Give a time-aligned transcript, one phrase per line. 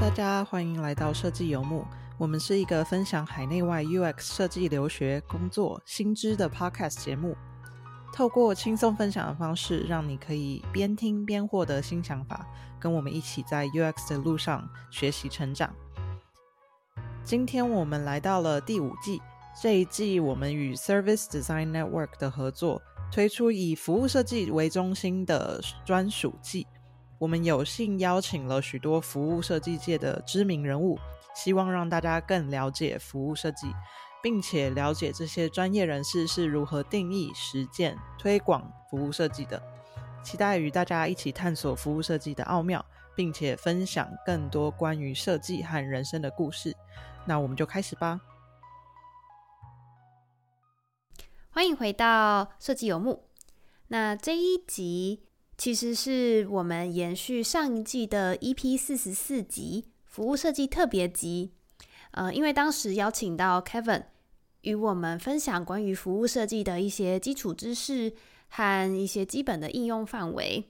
[0.00, 1.84] 大家欢迎来到设计游牧。
[2.16, 7.36] 我们是一个分享海内外 UX 设计留学、工作新知的 Podcast 节目。
[8.10, 12.46] 透过轻松分享的方式，让你可以边听边获得新想法，
[12.80, 15.70] 跟我们一起在 UX 的路上学习成长。
[17.22, 19.20] 今天我们来到了第五季，
[19.62, 22.80] 这一季我们与 Service Design Network 的合作，
[23.12, 26.66] 推出以服务设计为中心的专属季。
[27.20, 30.98] 我们有幸邀请了许多服务设计界的知名人物，
[31.34, 33.66] 希望让大家更了解服务设计，
[34.22, 39.62] 并且了解这些专业人士是如何定义、实践、推广服务设计的。
[40.22, 42.82] 期待与大家一起探索服务设计的奥妙，
[43.14, 46.74] 并且分享更多关于设计和人生的故事。
[47.26, 48.18] 那我们就开始吧。
[51.50, 53.28] 欢迎回到设计游牧。
[53.88, 55.29] 那这一集。
[55.60, 61.50] 其实是我们延续上一季的 EP 四十四集服务设计特别集，
[62.12, 64.04] 呃，因为当时邀请到 Kevin
[64.62, 68.10] 与我们分享关于服务设计的一些基础知识
[68.48, 70.64] 和一些基本的应用范围。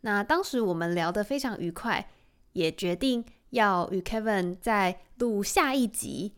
[0.00, 2.08] 那当时我们聊得非常愉快，
[2.54, 6.32] 也决定要与 Kevin 再录下一集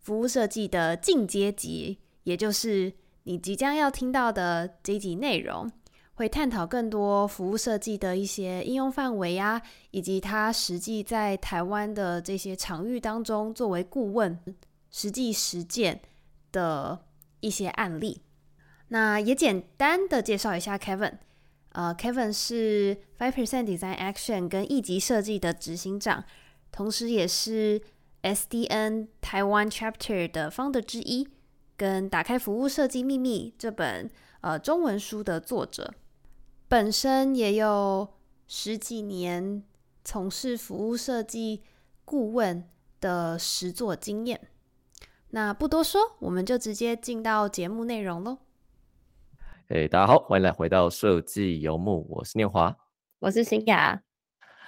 [0.00, 2.92] 服务设计的进阶集，也就是
[3.22, 5.70] 你即将要听到的这一集内容。
[6.16, 14.38] 会探讨更多服务设计的一些应用范围啊，以及他实际在台湾的这些场域当中作为顾问
[14.90, 16.00] 实际实践
[16.52, 17.00] 的
[17.40, 18.20] 一些案例。
[18.88, 21.14] 那也简单的介绍一下 Kevin，
[21.70, 26.22] 呃，Kevin 是 Five Percent Design Action 跟一级设计的执行长，
[26.70, 27.82] 同时也是
[28.22, 31.26] SDN 台湾 Chapter 的 founder 之一，
[31.76, 34.08] 跟《打开服务设计秘密》这本
[34.42, 35.92] 呃中文书的作者。
[36.66, 38.08] 本身也有
[38.48, 39.62] 十几年
[40.02, 41.62] 从事服务设计
[42.06, 42.64] 顾问
[43.00, 44.48] 的实作经验。
[45.30, 48.38] 那不多说，我们就直接进到节目内容喽。
[49.68, 52.74] 哎，大家好，欢迎来回到设计游牧，我是念华，
[53.18, 54.02] 我是新雅。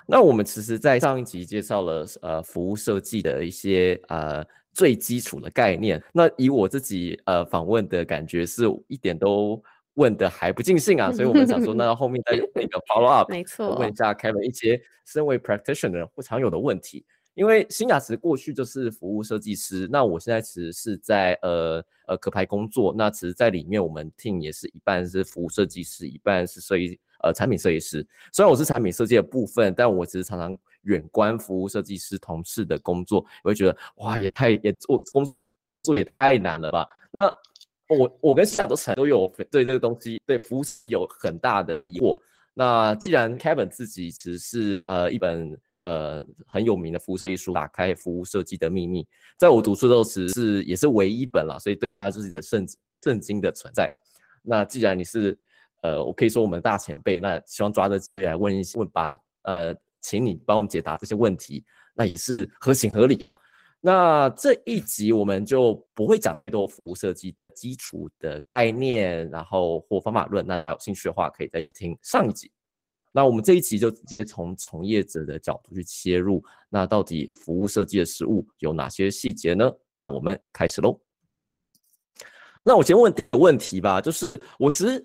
[0.07, 6.03] 那我们其实，在上一集介绍了呃服务设计的一些呃最基础的概念。
[6.13, 9.61] 那以我自己呃访问的感觉，是一点都。
[9.97, 17.05] 问的还不尽兴啊，所以我们想说， 那后面再那个 follow up，没错，问一下 Kevin 一些身为 practitioner 不常有的问题。
[17.35, 28.07] 因为新雅慈过去就是服务设计师，那我现在其实是在呃呃壳牌工作，那其实在里面我们 team 也是一半是服务设计师，一半是设计呃产品设计师。
[28.33, 35.35] 虽然我是产品设计的部分，但我其实常常远观服务设计师同事的工作，我会觉得哇，也太也做工
[35.83, 36.89] 作也太难了吧？
[37.21, 37.29] 那
[37.89, 42.19] 我我跟夏都成都有对这个东西对服务有很大的疑惑。
[42.53, 49.07] 那既然 Kevin 自己只是呃一本呃很有名的服务设计书，打开服务设计的秘密，
[49.39, 52.67] 在我读书的时候是也是唯一一本了，所以对他是一个圣
[53.03, 53.95] 圣经的存在。
[54.43, 55.39] 那既然你是
[55.83, 61.65] 呃我可以说我们大前辈，那希望抓着机会来问一问吧，呃，请你帮我们解答这些问题，
[61.95, 63.31] 那也是合情合理。
[63.81, 70.47] 那这一集我们就不会讲太多服务设计基础的概念，然后或方法论。
[70.47, 72.49] 那有兴趣的话，可以再听上一集。
[73.11, 76.45] 那我们这一集就直接从从业者的角度去切入。
[76.69, 79.73] 那到底服务设计的实物有哪些细节呢？
[80.09, 81.01] 我们开始喽。
[82.63, 84.27] 那我先问个问题吧，就是
[84.59, 85.05] 我其实。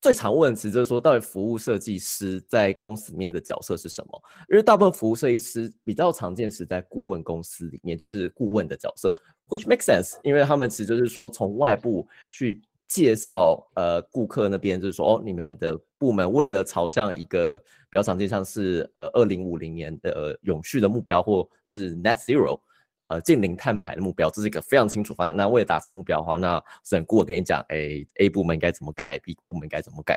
[0.00, 4.22] 最常问的词就是说，到底服务设计师在公司里面的角色是什么？
[4.50, 9.16] 因为大部分服务设计师比较常见是在顾问公司里面是顾问的角色
[9.48, 22.60] ，which makes sense，因为他们其实就是从外部去介绍呃顾客那边，就是说哦，你们的部门为了朝向一个比较常见像是呃二零五零年的永续的目标，或是 net zero。
[23.10, 25.36] 呃，近零碳排的目标，这是一个非常清楚方案。
[25.36, 30.16] 那为了达成目标的话，那审顾问跟你讲，哎，A 部门该怎么改，B 部门该怎么改。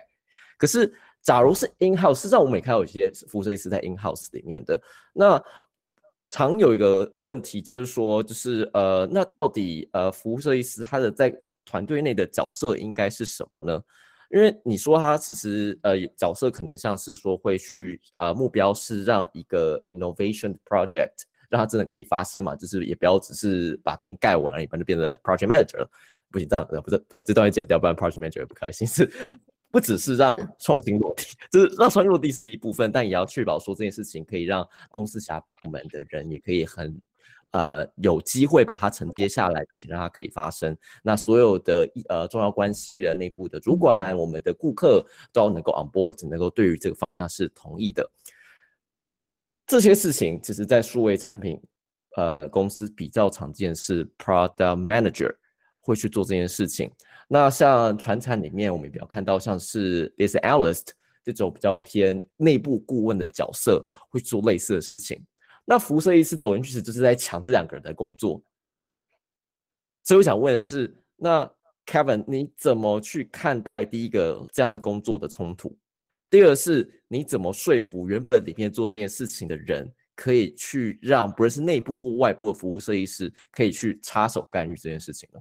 [0.60, 0.94] 可是，
[1.24, 4.80] 假如是 in house，实际上我们也看到有些服务设计师在 in house 里面的。
[5.12, 5.44] 那
[6.30, 11.36] 常有一个问题就是说，就是呃，那到底呃，服务设计师他的在
[11.66, 13.82] 团队内的角色应该是什么呢？
[14.30, 21.24] 因为你说他其实呃角色可能像是说会去啊，目标是让一个 innovation project。
[21.54, 25.90] 让他真的发生嘛，就是也不要只是把盖完，一般就变成 project manager 了。
[26.32, 28.86] 不行，这样不是这段要剪掉，不然 project manager 也不开心。
[28.90, 29.08] 是
[29.70, 37.00] 不只是让创新落地， 就是让创新落地是一部分，但也要确保说这件事情可以让公司其他部门的人也可以很
[37.52, 40.76] 呃有机会把它承接下来，让它可以发生。
[41.04, 48.10] 那所有的呃重要关系的内部的主管，我们的顾客都要能够 on board，能够对于这个方向是同意的。
[49.66, 51.60] 这些事情其实在数位产品
[52.18, 55.34] 呃公司比较常见，是 product manager
[55.80, 56.92] 会去做这件事情。
[57.28, 60.88] 那像传产里面，我们比较看到像是 business analyst
[61.24, 65.20] 这种比较偏内部顾问的角色，会做类似的事情。
[65.66, 68.42] 那服务设计师走进去时，就是在抢这两个人的工作。
[70.04, 71.50] 所以我想问的是，那
[71.86, 75.76] Kevin 你怎么去看待第一个这样工作的冲突？
[76.34, 85.40] 第二是你怎么说服原本里面做这件事情的人，可以去让不论是内部或外部的服务设计师可以去插手干预这件事情呢？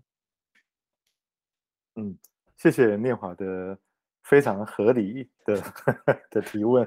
[1.97, 2.19] 嗯，
[2.59, 3.79] 谢谢念华的
[4.25, 5.63] 非常合理的
[6.31, 6.85] 的提问。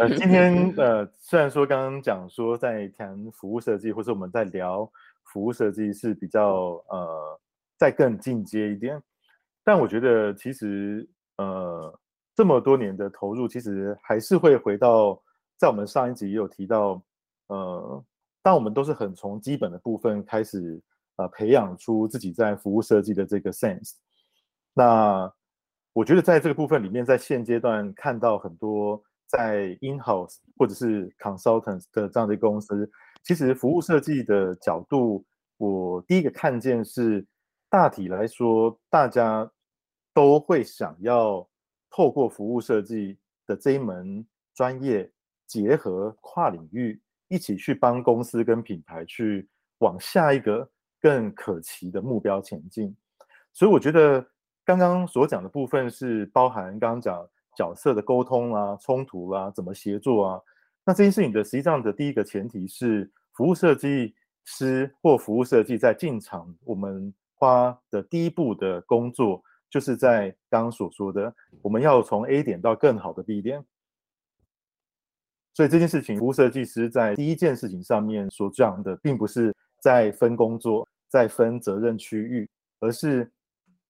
[0.00, 4.90] 呃，今天呃，虽然说刚刚讲说在谈服务设计，或者我们在聊
[5.26, 7.40] 服务设计是比较呃
[7.78, 9.00] 再更进阶一点，
[9.62, 11.08] 但我觉得其实
[11.42, 12.00] 呃
[12.34, 15.20] 这么多年的投入，其实还是会回到
[15.58, 17.02] 在我们上一集也有提到，
[17.48, 18.04] 呃，
[18.42, 20.82] 当我们都是很从基本的部分开始。
[21.16, 23.92] 呃，培养出自己在服务设计的这个 sense。
[24.72, 25.30] 那
[25.92, 32.90] 我觉得在这个部分里面，在现阶段看到很多在 in house 或者是 consultants 的这样的公司，
[33.22, 35.22] 其实服务设计的角度，
[35.58, 37.26] 我第一个看见是
[37.68, 39.48] 大体来说，大家
[40.14, 41.48] 都会想要
[41.90, 45.10] 透过服务设计的这一门专业，
[45.46, 49.48] 结合跨领域，一起去帮公司跟品牌去
[49.78, 50.68] 往下一个。
[51.02, 52.94] 更可期的目标前进，
[53.52, 54.24] 所以我觉得
[54.64, 60.40] 刚刚所讲的部分是包含刚刚讲角色的沟通啊、冲突啊、怎么协作啊。
[60.84, 64.14] 那这件事情的实际上的第一个前提是，服务设计
[64.44, 73.64] 师或服务设计在进场，我们花的第一步的工作，就是在刚刚所说的，我们要从 A 点到更好的 B 点。
[75.52, 80.86] 所以这件事情，服务设计师在第一件事情上面所讲的，并不是在分工作。
[81.12, 82.48] 在分责任区域，
[82.80, 83.30] 而是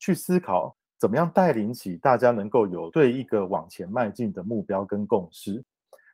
[0.00, 5.62] 去思考怎么样带领起大家能够有对一个往前迈进的目标跟共识。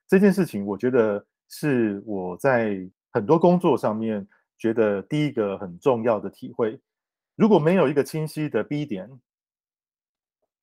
[0.06, 4.29] 这件事情，我觉得是我在很多工作上面
[4.59, 6.79] 觉得第一个很重要的体会。
[7.37, 9.09] 如果没有一个清晰的 B 点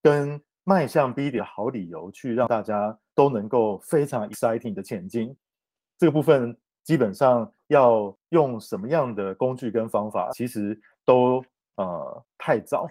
[0.06, 5.36] 跟迈向 B 的好理由，去让大家都能够非常 exciting 的前进，
[5.98, 6.56] 这个部分。
[6.84, 11.44] 基本上要用什么样的工具跟方法，其实都
[11.78, 12.88] 呃太早，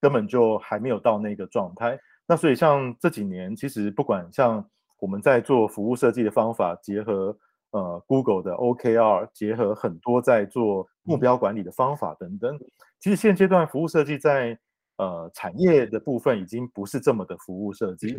[0.00, 1.96] 根本就还没有到那个状态。
[2.26, 7.38] 那所以像这几年，其实不管像我们在做服务设计的方法，结合
[7.70, 12.58] 呃 Google 的 OKR，结合很多在做目标管理的方法等等，
[12.98, 14.58] 其实现阶段服务设计在
[14.96, 18.18] 呃产业的部分已经不是这么的服务设计，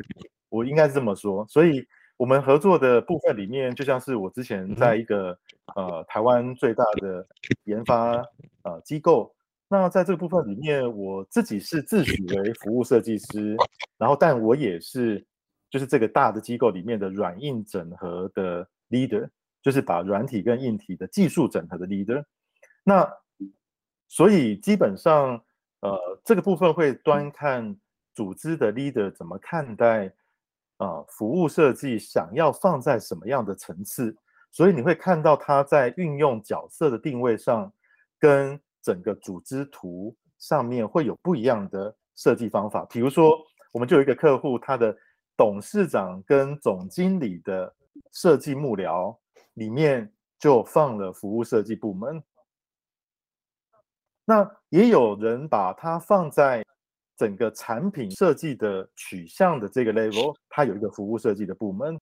[0.50, 1.88] 我应该是这么说，所以。
[2.19, 5.38] 我们合作的部分里面，就像是我之前在一个
[5.75, 7.24] 呃台湾最大的
[7.65, 8.25] 研发
[8.63, 9.31] 呃机构，
[9.68, 13.56] 那在这个部分里面，我自己是自诩为服务设计师，
[14.00, 15.24] 然后但我也是
[15.69, 19.29] 就是这个大的机构里面的软硬整合的 leader，
[19.62, 22.25] 就是把软体跟硬体的技术整合的 leader。
[22.83, 23.07] 那
[24.07, 25.39] 所以基本上
[25.81, 27.75] 呃这个部分会端看
[28.13, 30.12] 组织的 leader 怎么看待。
[30.77, 34.15] 啊，服务设计想要放在什么样的层次？
[34.51, 37.74] 所以你会看到他在运用角色的定位上，
[38.19, 42.86] 跟整个组织图上面会有不一样的设计方法。
[42.91, 43.39] 比如说，
[43.72, 44.96] 我们就有一个客户，他的
[45.36, 47.75] 董事长跟总经理的
[48.12, 49.17] 设计幕僚
[49.55, 52.22] 里面就放了服务设计部门。
[54.27, 56.62] 那也有人把它放在。
[57.19, 62.00] 整个产品设计的取向的这个 level，它有一个服务设计的部门，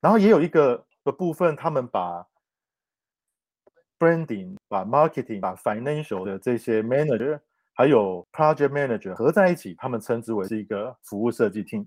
[0.00, 2.26] 然后也有一个的部分，他们把
[4.00, 7.38] branding、把 marketing、把 financial 的这些 manager，
[7.72, 11.86] 还有 project manager 合在一起，他们称之为是一个服务设计 team。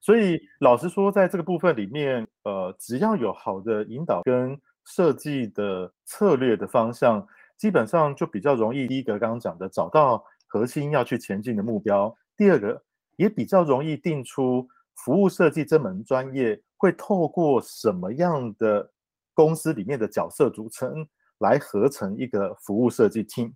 [0.00, 7.26] 所以老实说，在这个部分里面，呃，只要有好的引导跟设计的策略的方向，
[7.62, 8.88] 基本上就比较容易。
[8.88, 10.24] 第一个刚刚讲的，找到。
[10.48, 12.12] 核心要去前进的目标。
[12.36, 12.82] 第二个
[13.16, 14.66] 也比较容易定出
[14.96, 18.90] 服务设计这门专业会透过什么样的
[19.32, 21.06] 公司里面的角色组成
[21.38, 23.52] 来合成一个服务设计 team。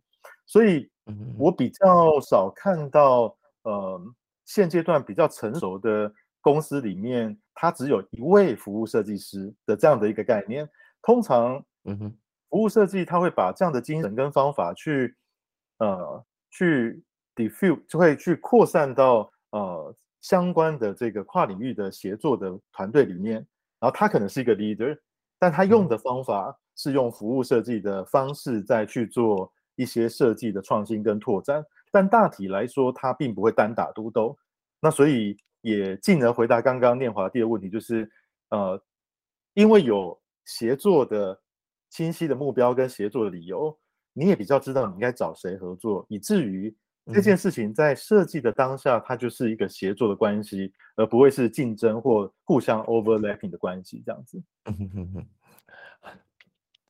[0.46, 0.88] 所以，
[1.36, 4.00] 我比较少看到，呃，
[4.46, 6.10] 现阶段比较成熟的
[6.40, 10.66] 公司里面，它只有一位服务设计师的这样的一个概念。
[11.02, 12.16] 通常，嗯哼，
[12.56, 15.14] 服务设计他会把这样的精神跟方法去，
[15.78, 16.24] 呃。
[16.48, 17.02] 去
[17.34, 23.34] diffuse 就会去扩散到呃相关的这个跨领域的协作的团队里面，
[23.78, 24.98] 然后他可能是一个 leader，
[25.38, 34.34] 但他用的方法是用服务设计的方式再去做一些设计的创新跟拓展，但大体来说，他并不会单打独斗。
[34.80, 38.10] 那所以也进而回答刚刚念华第二个问题，就是
[38.48, 38.82] 呃，
[39.52, 41.38] 因为有协作的
[41.96, 43.74] 清晰的目标跟协作的理由，
[44.12, 46.76] 你也比较知道你应该找谁合作，以至于。
[47.14, 54.02] 这件事情在设计的当下，它就是一个协作的关系，而不会是竞争或互相 overlapping 的关系。
[54.04, 54.42] 这样子，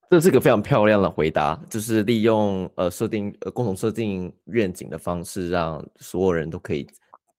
[0.09, 6.89] 这是个非常漂亮的回答，就是利用呃设定呃共同设定愿景的方式，让所有人都可以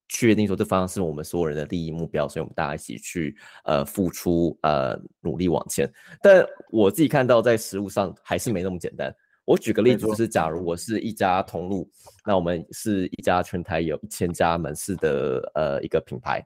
[0.09, 3.35] 确定说这方向是我们所有人的利益目标，所以我们大家一起去
[3.65, 5.91] 呃付出呃努力往前。
[6.21, 9.13] 但我自己看到在实物上还是没那么简单。
[9.45, 11.89] 我举个例子，就是假如我是一家通路，
[12.25, 16.45] 那我们是一家全台有一千家门市的呃一个品牌，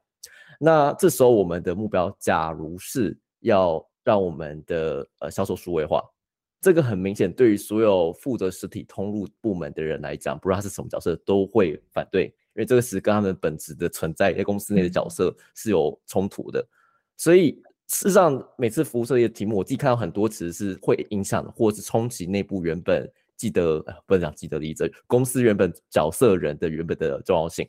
[0.59, 6.03] 那这时候我们的目标，假如是要让我们的呃销售数位化，
[6.61, 16.65] 这个很明显，对于所有负责实体通路部门的人来讲，不论他是什么角色，都会反对，因为这个词跟他们本质的存在在公司内的角色是有冲突的，
[17.17, 17.61] 所以。
[17.87, 23.05] 事实上，每次服务设计的题目，我自己看到很多词是会影响或是冲击内部原本
[23.35, 27.67] 记得不能讲记得例子，公司原本角色人的原本的重要性。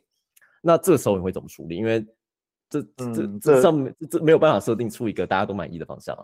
[0.61, 1.75] 那这时候你会怎么处理？
[1.75, 2.07] 因为
[2.69, 6.23] 这这这上面这没有办法设定出一个大家都满意的方向啊。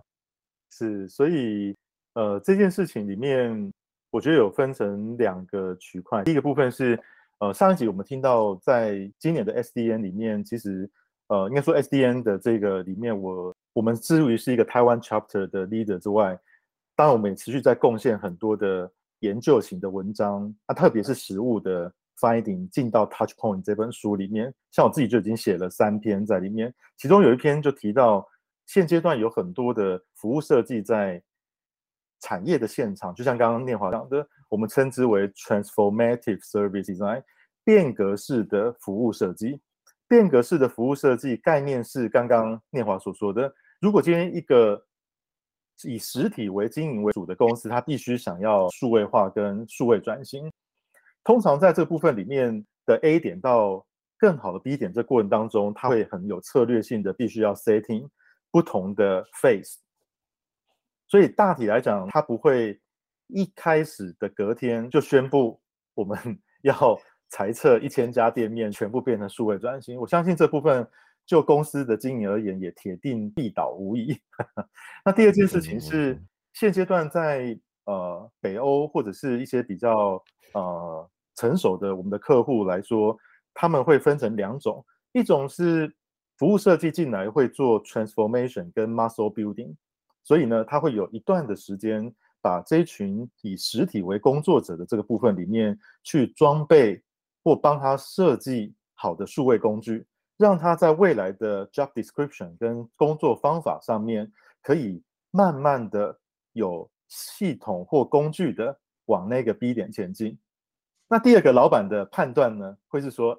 [0.72, 1.76] 是，所以
[2.14, 3.70] 呃这件事情里面，
[4.12, 6.24] 我觉得有分成两个区块。
[6.24, 6.98] 第一个部分是
[7.40, 10.90] 呃上一集我们听到，在今年的 SDN 里面，其实
[11.28, 13.54] 呃应该说 SDN 的这个里面我。
[13.72, 16.38] 我们之于是一个台湾 chapter 的 leader 之外，
[16.96, 28.28] 当然我们也持续在贡献很多的研究型的文章，啊，特别是实物的 finding 进到 Touch Point 这本书里面，像我自己就已经写了三篇在里面，其中有一篇就提到
[28.66, 31.22] 现阶段有很多的服务设计在
[32.20, 37.24] 产业的现场，就像刚刚念华讲的，我们称之为 transformative service design
[37.64, 39.62] 变革式的服务设计，
[40.08, 43.54] 变革式的服务设计概念是刚刚念华所说的。
[43.80, 44.84] 如果今天一个
[45.84, 50.52] 以实体为经营为主的公司，它必须想要数位化跟数位转型，
[51.24, 53.86] 通常在这部分里面的 A 点到
[54.18, 58.10] 更好的 B 点这过程当中，它会很有策略性的，必须要 setting
[58.52, 59.76] 不同的 phase。
[61.08, 62.80] 所以大体来讲，它不会
[63.30, 65.60] 一开始的隔天就宣布
[65.96, 66.18] 我们
[66.62, 70.00] 要裁撤一千家店面，全部变成数位转型。
[70.00, 70.88] 我相信这部分。
[71.26, 74.20] 就公司的经营而言，也铁定必倒无疑。
[75.06, 76.20] 那第二件事情是，
[76.54, 77.56] 现阶段在
[77.86, 80.20] 呃北欧或者是一些比较
[80.56, 83.16] 呃成熟的我们的客户来说，
[83.54, 85.96] 他们会分成两种，一种是
[86.36, 89.76] 服务设计进来会做 transformation 跟 muscle building，
[90.24, 97.04] 所以呢，他会有一段的时间把这一群以实体为工作者的这个部分里面去装备
[97.44, 100.06] 或帮他设计好的数位工具。
[100.38, 104.32] 让他在未来的 job description 跟工作方法上面，
[104.62, 106.18] 可以慢慢的
[106.54, 110.40] 有系统或工具的往那个 B 点前进。
[111.10, 113.38] 那第二个老板的判断呢，会是说，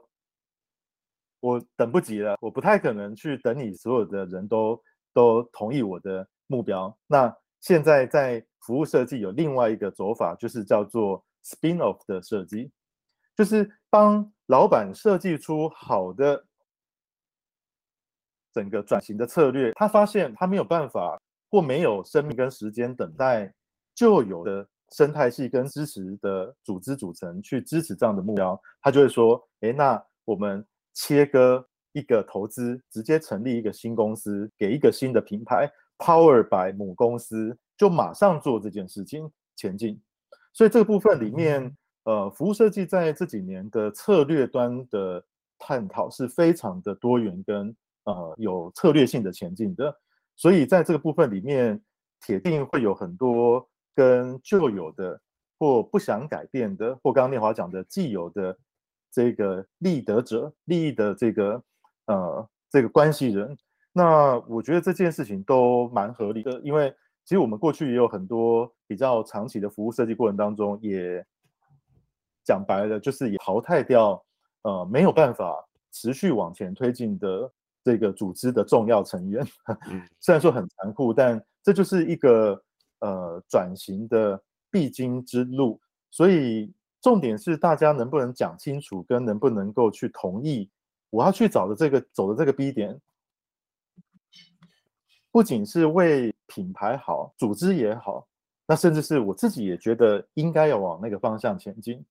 [1.40, 4.78] 我等不及了，我不太可能去等你所有的人都
[5.14, 6.95] 都同意我的目标。
[7.07, 12.71] 那现在在服务设计有另外一个走法，就是叫做 spin off 的设计，
[13.37, 16.45] 就是帮老板设计出好的。
[18.52, 21.17] 整个转型的策略，他发现他没有办法
[21.52, 23.55] 或没有生命跟时间等待
[23.95, 40.00] 旧有的生态系跟支持的组织组成去支持这样的目标，他就会说：，哎，那我们切割一个投资，直接成立一个新公司，给一个新的品牌，Power by 母公司，就马上做这件事情前进。
[40.52, 45.25] 所以这个部分里面，呃，服务设计在这几年的策略端的
[45.59, 47.76] 探讨是非常的多元跟。
[48.04, 49.95] 呃，有策略性的前进的，
[50.35, 51.80] 所以在这个部分里面，
[52.23, 55.21] 铁定会有很多跟旧有的
[55.59, 58.57] 或不想改变的，或刚刚念华讲的既有的
[59.12, 61.62] 这个利得者、利益的这个
[62.07, 63.57] 呃这个关系人。
[63.92, 66.90] 那我觉得这件事情都蛮合理的，因为
[67.25, 71.25] 其实我们过去也有很多比较长期的服务设计过程当中，也
[72.44, 74.23] 讲白了就是也淘汰掉
[74.62, 75.54] 呃没有办法
[75.92, 77.52] 持续往前推进的。
[77.82, 79.42] 这个组织的重要成员，
[80.20, 82.62] 虽然说很残酷，但这就是一个
[82.99, 84.38] 呃转型的
[84.70, 85.80] 必经之路。
[86.11, 86.70] 所以
[87.00, 90.70] 重点是大家能不能讲清楚，跟能不能够去同意
[91.09, 93.00] 我要去找的这个走的这个 B 点，
[95.32, 98.26] 不仅是为品牌好，组织也好，
[98.66, 102.04] 那甚至是我自己也觉得应该要往那个方向前进，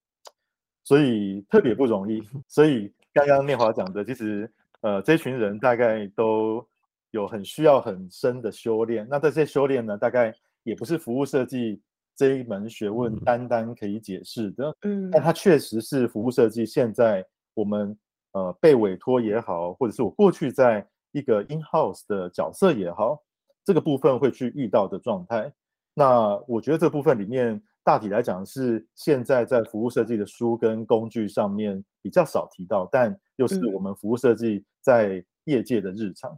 [0.84, 2.22] 所以特别不容易。
[2.48, 6.66] 所以刚刚念华讲的，其实呃，这群人大概都
[7.12, 9.08] 有很需要很深的修炼。
[9.10, 10.34] 那这些修炼呢，大概
[10.64, 11.82] 也不是服务设计
[12.16, 14.76] 这一门学问单单可以解释的。
[14.84, 17.98] 嗯，但它确实是服务设计现在我们。
[18.34, 23.22] 呃，被委托也好，或者是我过去在一个 in house 的角色也好，
[23.64, 25.52] 这个部分会去遇到的状态。
[25.94, 36.38] 那我觉得这部分里面大体来讲是现在在服务设计的书跟工具上面比较少提到，但又是我们服务设计在业界的日常。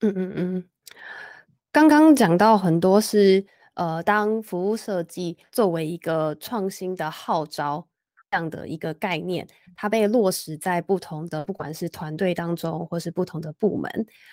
[0.00, 0.64] 嗯嗯嗯，
[1.70, 7.86] 刚刚讲到很多是呃，当服务设计作为一个创新的号召。
[8.30, 9.46] 这样的一个概念，
[9.76, 13.90] 它被落实在不同的，不管是团队当中，或是不同的部门，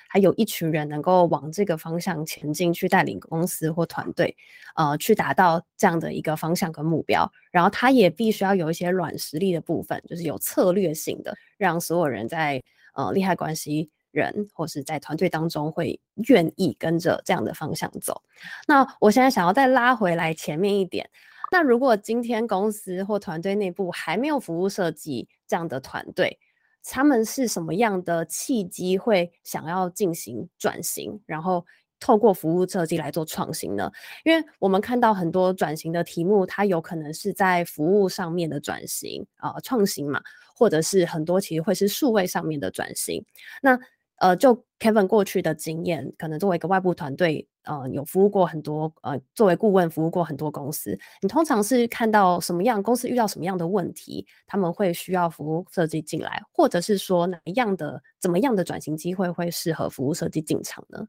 [0.09, 4.35] 还有一群人能够往这个方向前进，去带领公司或团队，
[4.75, 7.31] 呃，去达到这样的一个方向跟目标。
[7.51, 12.61] 然后，它也必须要有一些软实力的部分，就是有策略性的，让所有人在
[12.93, 18.21] 呃利害关系人或是在团队当中会愿意跟着这样的方向走。
[18.67, 21.09] 那我现在想要再拉回来前面一点。
[21.51, 26.39] 那如果今天公司或团队内部还没有服务设计这样的团队，
[26.81, 31.65] 他们是什么样的契机会想要进行转型，然后
[31.99, 33.91] 透过服务设计来做创新呢？
[34.23, 40.21] 因为我们看到很多转型的题目，它有可能是在服务上面的转型啊，创新嘛，
[40.55, 43.23] 或者是很多其实会是数位上面的转型。
[43.61, 43.77] 那
[44.15, 50.97] 呃，就 Kevin 过去的经验，可能作为一个外部团队，呃，有服务过很多，呃，作为顾问服务过很多公司。
[51.21, 61.07] 你通常是看到什么样公司遇到什么样的问题，他们会需要服务设计进来，或者是说哪一样的怎么样的转型机会会适合服务设计进场呢？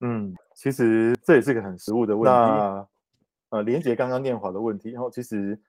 [0.00, 2.30] 嗯，其实这也是个很实务的问题。
[2.30, 2.88] 那
[3.50, 5.60] 呃，连接刚刚念华的问题，然后其实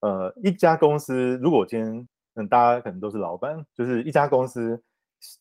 [0.00, 2.08] 呃，一家公司如果今天。
[2.34, 4.80] 嗯，大家可能都是老板，就是一家公司，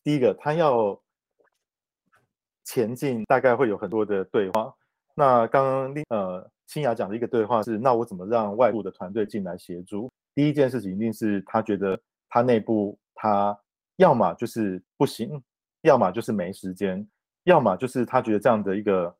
[0.04, 1.00] 第一个他要
[2.68, 4.74] 前进，大概会有很多的对话。
[5.16, 10.12] 那刚刚呃清雅讲的一个对话是，那我怎么让外部的团队进来协助？
[10.36, 13.58] 第一件事情一定是他觉得他内部他
[13.96, 15.42] 要么就是不行，
[15.84, 17.08] 要么就是没时间，
[17.46, 19.16] 要么就是他觉得这样的一个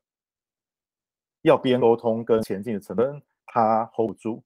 [1.40, 4.42] 要边沟通跟前进的成本他 hold 不住，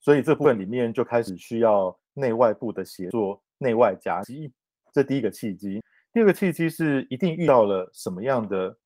[0.00, 1.94] 所以这部分里面就开始需要。
[2.18, 4.52] 内外部的协作，内外夹击，
[4.92, 5.80] 这第一个契机。
[6.12, 8.76] 第二个契机是一定遇到了什么样的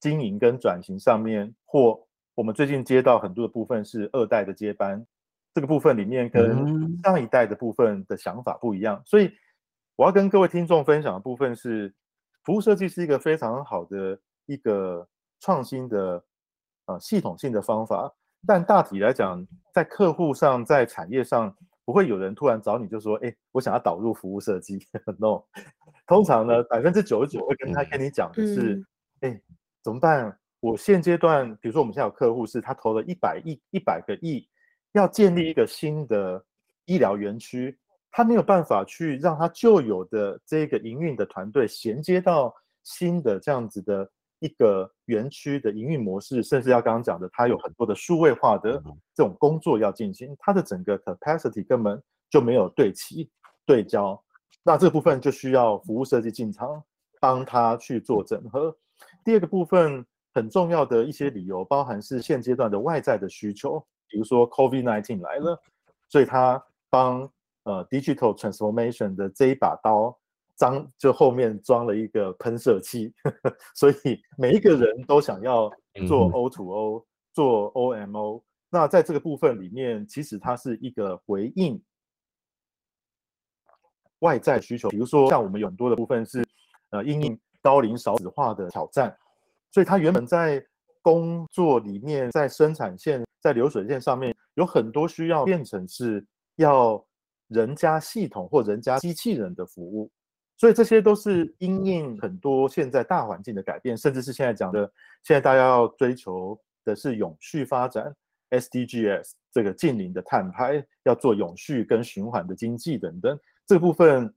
[0.00, 1.98] 经营跟转型上面，或
[2.34, 5.06] 我们最近接到很多的部分是二代的接班，
[5.54, 9.00] 这个部分里面跟上一代的部分的想法不一样。
[9.06, 9.30] 所以
[9.96, 11.94] 我要跟各位听众分享的部分是，
[12.44, 15.08] 服务设计是一个非常好的一个
[15.40, 16.24] 创新的
[16.86, 18.12] 呃系统性的方法，
[18.46, 21.56] 但大体来讲，在客户上，在产业上。
[21.82, 24.86] 不会有人突然找你，就说：“哎，我想要导入服务设计。
[25.18, 25.42] ”No，
[26.10, 28.82] 通常呢，百分之九十九会跟他跟你讲的是
[29.22, 29.40] ：“哎，
[29.80, 30.36] 怎么办？
[30.58, 34.44] 我现阶段，比如说我们现在有客户是他投了一百亿、一百个亿，
[34.90, 36.44] 要建立一个新的
[36.86, 37.78] 医疗园区，
[38.10, 44.10] 他没有办法去让他旧有的这个营运的团队衔接到新的这样子的。”
[44.42, 48.82] 一个园区的营运模式，甚至要刚刚讲的，他有很多的数位化的
[49.14, 53.28] 这种工作要进行，他的整个 capacity 根本就没有对齐
[53.66, 54.18] 对焦，
[54.62, 56.82] 那这个部分就需要服务设计进场
[57.20, 58.76] 帮他去做整合。
[59.24, 65.60] 第二个部分很重要的一些理由，包含是现阶段的外在的需求，比如说 COVID-19 来了，
[66.08, 67.30] 所以他帮
[67.64, 70.16] 呃 digital transformation 的这一把刀。
[70.56, 75.70] 装就后面装了一个喷射器，呵 呵所以每一个人都想要
[76.06, 78.44] 做 O to O，做 O M O。
[78.68, 81.80] 那在这个部分里面，其实它是一个回应
[84.20, 84.88] 外在需求。
[84.88, 86.44] 比如说，像我们有很多的部分是
[86.90, 89.14] 呃，应应高龄少子化的挑战，
[89.70, 90.64] 所以他原本在
[91.02, 96.24] 工作里面，在生产线、在流水线上面有很多需要变成是
[96.56, 97.04] 要
[97.48, 100.10] 人家系统或人家机器人的服务。
[100.56, 104.80] 所以这些都是因应很多现在大环境的改变，甚至是现在讲的，
[105.22, 108.14] 现在大家要追求的是永续发展
[108.50, 113.38] ，SDGs 这个近邻的碳排，要做永续跟循环的经济等等，
[113.70, 114.34] 这部分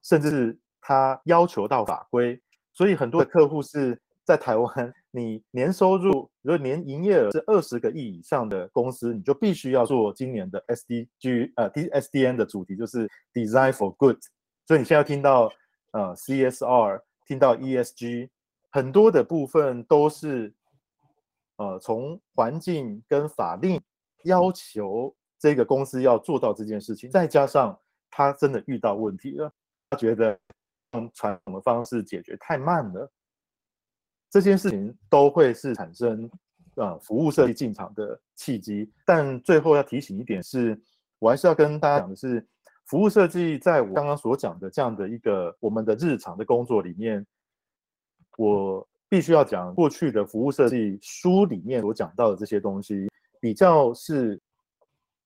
[0.00, 2.40] 甚至是他要求到法规，
[2.72, 14.18] 所以很多的客户是在台湾你年收入如果年营业额是二十个亿以上的公司，你就必须要做今年的 SDG 呃 DSDN 的主题就是 Design for Good。
[14.68, 15.50] 所以你现在听到
[15.90, 18.28] 呃 CSR，听到 ESG，
[18.70, 20.54] 很多的部分都是
[21.56, 23.82] 呃从环境跟法令
[24.22, 27.76] 要求这个公司要做到这件事情，再加上
[28.10, 29.50] 他真的遇到问题了，
[29.88, 30.38] 他觉得
[30.92, 33.10] 用传统的方式解决太慢了。
[34.30, 36.30] 这件事情都会是产生
[36.76, 40.78] 呃服务设计进场的契机，但最后要提醒一点是，
[41.18, 42.46] 我还是要跟大家讲的是，
[42.84, 47.26] 服务设计在我刚刚所讲的这样的一个我们的日常的工作里面，
[48.36, 54.40] 我必须要讲过去的服务设计书里面所讲到的这些东西，比较是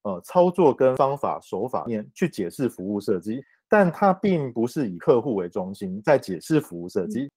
[0.05, 7.31] 呃操作跟方法手法面去解释服务设计，但它并不是以客户为中心在解释服务设计。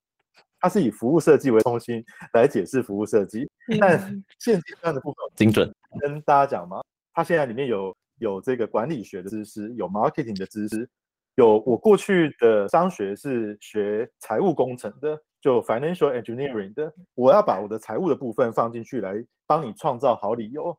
[0.60, 3.48] 它是以服务设计为中心来解释服务设计，
[3.80, 3.96] 但
[4.40, 6.82] 现阶段的部分精准跟大家讲吗，
[7.14, 10.88] 它现在里面有有这个管理学的知识，有 marketing 的知识，
[11.36, 20.76] 有我过去的商学是学财务工程的，就 financial engineering 的，我要把我的财务的部分放进去来帮你创造好理由，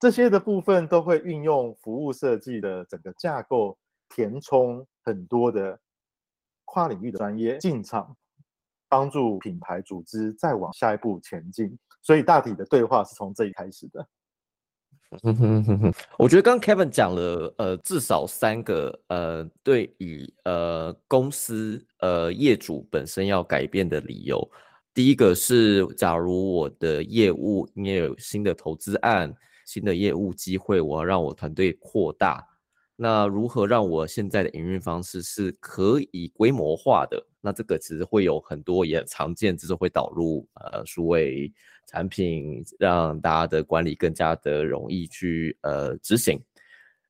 [0.00, 3.76] 这些的部分都会运用服务设计的整个架构
[4.08, 5.78] 填充很多的
[6.64, 8.16] 跨领域的专业进场。
[8.86, 14.06] 帮助品牌组织再往下一步前进，所以大体的对话是从这里开始的。
[15.24, 24.48] 嗯哼哼哼，我觉得刚 Kevin 讲了，呃，至少三个，呃，对于呃公司呃业主本身要改变的理由。
[24.92, 32.46] 第一个是，假如我的业务因为有新的投资案、新的业务机会，我要让我团队扩大。
[32.96, 37.26] 那如何让我现在的营运方式是可以规模化的？
[37.40, 41.52] 那这个其实会有很多也常见，就是会导入呃数位
[41.86, 46.40] 产品，让大家的管理更加的容易去呃执行。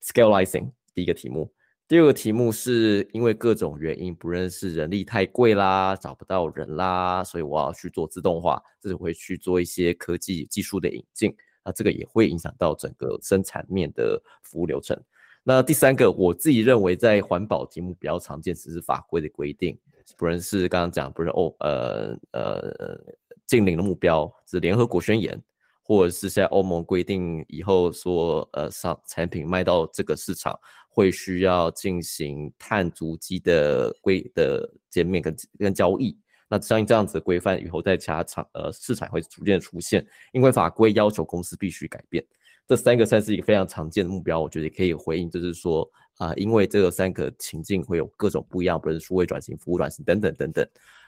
[0.03, 1.53] Scaleizing 第一个题目，
[1.87, 11.35] 第二个题目是因为各种原因，不认识人力太贵啦，找不到人啦，所以我要去做自动化，这是会去做一些科技技术的引进，
[11.65, 15.01] 那这个也会影响到整个生产面的服务流程。
[15.43, 19.79] 那第三个，我自己认为在环保题目比较常见，只是法规的规定，
[20.17, 22.99] 不论是刚刚讲，不是哦，呃呃，
[23.47, 25.39] 近零的目标是联合国宣言，
[25.83, 36.19] 或者是现在欧盟规定以后说，呃，商产品卖到这个市场会需要进行碳足迹的规的减免跟跟交易。
[36.55, 42.25] 那相应这样子的规范以后在其他场呃市场会逐渐出现，因为法规要求公司必须改变。
[42.69, 50.65] 这三个算是一个非常常见的目标，我觉得可以回应，就是说啊，因为这个三个情境会有各种不一样，不论是数位转型、服务转型等等等等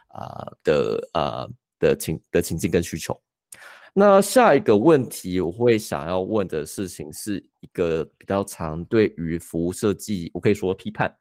[0.09, 1.47] 啊的啊
[1.79, 3.17] 的情的情境跟需求。
[3.95, 11.17] 那下一个问题我会想要问的事情是一个比较常对于服务设计，我可以说批判，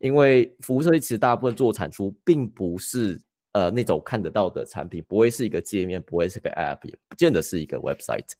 [0.00, 3.18] 因为服务设计其实大部分做产出并不是。
[3.52, 8.30] 呃，那种看得到的产品不会是一个界面，不会是个 App，也不见得是一个 Website，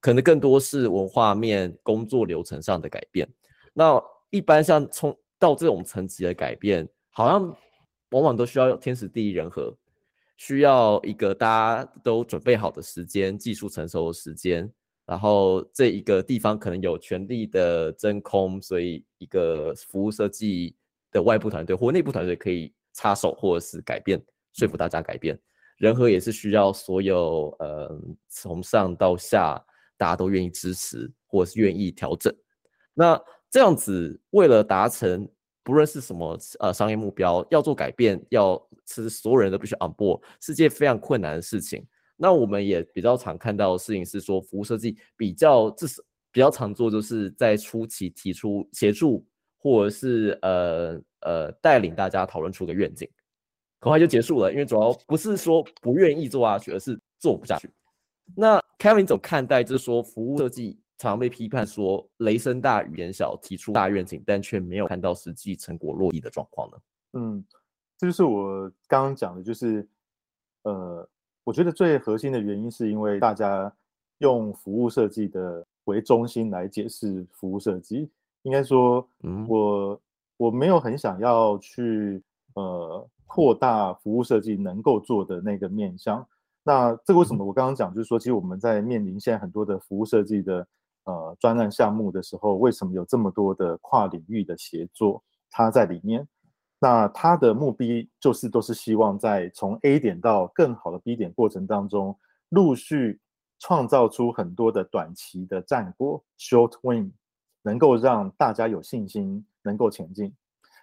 [0.00, 3.26] 可能更多是文化面、工作流程上的改变。
[3.72, 3.98] 那
[4.30, 7.56] 一般像从到这种层级的改变，好像
[8.10, 9.74] 往往都需要天时地利人和，
[10.36, 14.70] 需要一个大家都准备好的时间、技术成熟的时间，
[15.06, 20.76] 然后这一个地方可能有权力的真空，所以一个服务设计
[21.10, 24.20] 的外部团队或内部团队可以插手或者是改变。
[24.52, 25.38] 说服大家改变，
[25.78, 29.62] 人和也是需要所有呃从上到下
[29.96, 32.34] 大家都愿意支持或是愿意调整。
[32.94, 35.28] 那这样子为了达成
[35.62, 41.86] 不论是什么呃商业目标，要做改变，要是所有人都必须 on board，是件非常困难的事情。
[42.16, 49.24] 那我们也比较常看到的事情是说，服务设计比较至少比较常做，就是在初期提出协助
[49.56, 53.08] 或者是呃呃带领大家讨论出个愿景。
[53.80, 57.70] 很快就结束了，因为主要不是说不愿意做下去，而是做不下去。
[58.34, 66.76] 那 Kevin 怎么看待，就是说服务设计常被批判说雷声大雨点小，提出大愿景，但却没有看到实际成果落地的状况呢？
[67.12, 67.44] 嗯，
[67.96, 69.88] 这就是我刚刚讲的，就是
[70.64, 71.08] 呃，
[71.44, 73.72] 我觉得最核心的原因是因为大家
[74.18, 78.10] 用服务设计的为中心来解释服务设计，
[78.42, 80.00] 应该说，嗯，我
[80.36, 82.20] 我没有很想要去
[82.54, 83.08] 呃。
[83.28, 86.26] 扩大服务设计能够做的那个面向，
[86.64, 90.66] 那这个为什么我刚刚讲，就是说，其实我们在面临现在很多的服务设计的
[91.04, 95.22] 呃专案项目的时候，为什么有这么多的跨领域的协作？
[95.50, 96.26] 它在里面，
[96.78, 103.20] 那它的目的就是都是希望在从 A 点到更好的 B 点过程当中，陆续
[103.58, 107.12] 创造出很多的短期的战果 （short win），
[107.62, 110.34] 能够让大家有信心能够前进。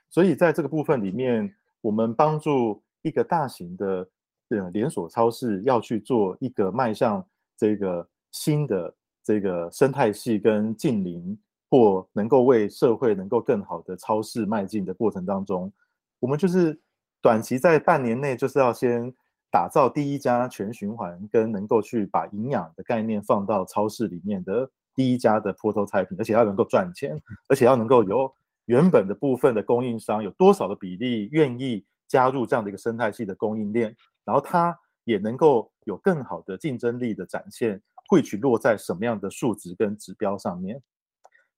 [0.10, 1.54] 所以在这个部分里面，
[1.86, 4.10] 我们帮助一个大型的
[4.50, 7.24] 呃连锁超市要去做一个迈向
[7.56, 8.92] 这个新的
[9.24, 11.38] 这个生态系跟近邻，
[11.70, 15.72] 或能够为社会能够更好的超市迈进的过程当中，
[16.20, 16.76] 我们就是
[17.22, 19.14] 短期在半年内就是要先
[19.52, 28.34] 打造第一家全循环跟能够去把营养的概念放到超市里面的第一家的 prototype，而且要能够赚钱，而且要能够有。
[28.66, 40.82] 原本的部分的供应商有多少的比例愿意加入这样的一个生态系的供应链，然后它也能够有更好的竞争力的展现，会去落在什么样的数值跟指标上面？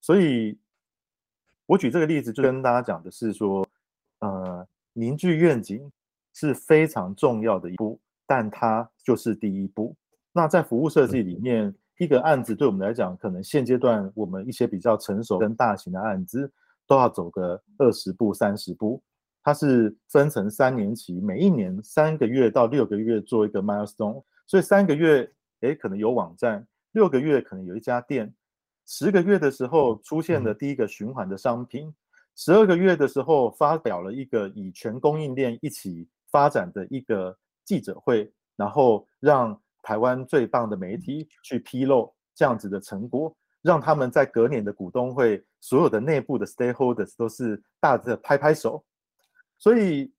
[0.02, 0.58] 所以，
[1.66, 3.66] 我举这个例子就跟大家讲的是说，
[4.20, 5.92] 呃，凝聚愿景
[6.34, 9.96] 是非常重要的一步，但它就是第一步。
[10.32, 16.52] 那在服务设计里面，一个案子对我们来讲，可能现阶段我们一些比较成熟跟大型的案子。
[16.88, 19.04] 都要走个二十步、三十步，
[19.44, 25.30] 它是分成三年期，每一年三个月到六个月做一个 milestone，所以三个月，
[25.62, 26.62] 诶，可能有网站；
[26.94, 28.28] 六个月可能有一家店；
[28.86, 31.92] 十个月的时候出现了第一个循环的商品；
[32.36, 43.36] 十二个月的时候发表了一个以全供应链一起发展的一个记者会，然后让台湾最棒的媒体去披露这样子的成果。
[43.68, 48.82] 让他们在隔年的股东会，所有的内部的 stakeholders 都是大的拍拍手。
[49.58, 50.10] 所以，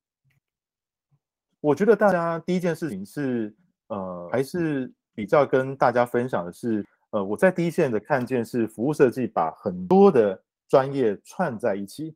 [1.59, 3.57] 我觉得大家第一件事情是，
[3.87, 12.15] 呃，还是比较跟大家分享的是，呃，我在第一线的看见是服务设计把很多的专业串在一起。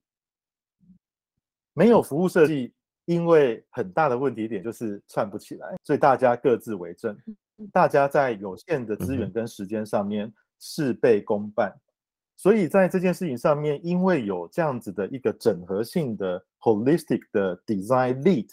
[1.73, 2.75] 没有服务设计，
[3.07, 7.17] 因为很大的问题点就是串不起来，所以大家各自为政，
[7.73, 10.31] 大家在有限的资源跟时间上面。
[10.65, 11.75] 事倍功半，
[12.37, 18.49] 所以在这件事情上面，因为有这样子的一个整合性的 holistic 的 design lead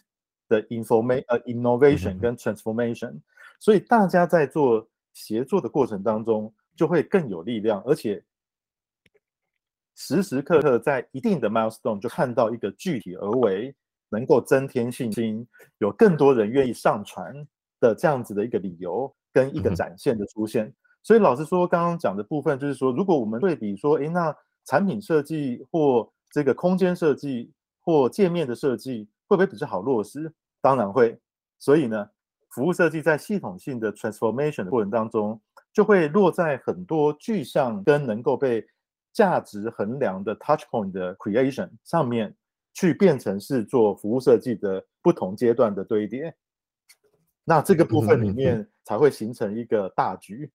[0.48, 3.20] 的 information 呃 innovation 跟 transformation，
[3.60, 8.24] 所以大家在做协作的过程当中就会更有力量，而且
[9.94, 13.76] 时时刻刻在一定的 milestone 就看到一个具体而为，
[14.10, 17.36] 能够增添信心，有更多人愿意上传
[17.80, 20.74] 的这样子的一个理由跟一个展现的出现。
[21.02, 24.36] 所以老实说，刚刚讲的部分就是说，如果我们对比说，诶，那
[24.66, 30.32] 产品设计或这个空间设计或界面的设计会不会比较好落实？
[30.62, 31.20] 当然会。
[31.58, 32.08] 所以呢，
[32.50, 35.42] 服务设计在系统性的 transformation 的过程当中，
[35.74, 38.66] 就会落在很多具象跟能够被
[39.12, 42.36] 价值衡量的 touch point 的 creation 上面，
[42.74, 46.36] 去变成是做服务设计的不同阶段的堆叠。
[47.44, 50.52] 那这个部分里面才会形成一个大局。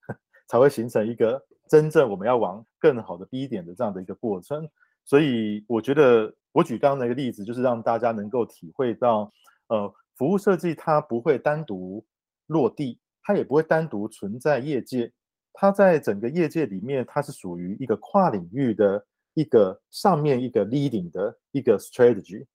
[0.55, 4.69] 才会形成一个真正我们要往更好的 B 点的这样的一个过程，
[5.05, 9.33] 所以我觉得我举刚刚那个例子，就是让大家能够体会到，
[9.67, 12.07] 呃，服务设计它不会单独
[12.47, 15.11] 落地，它也不会单独存在业界，
[15.53, 22.47] 它在整个业界里面，它是属于一个跨领域的一个上面一个 leading 的一个 strategy，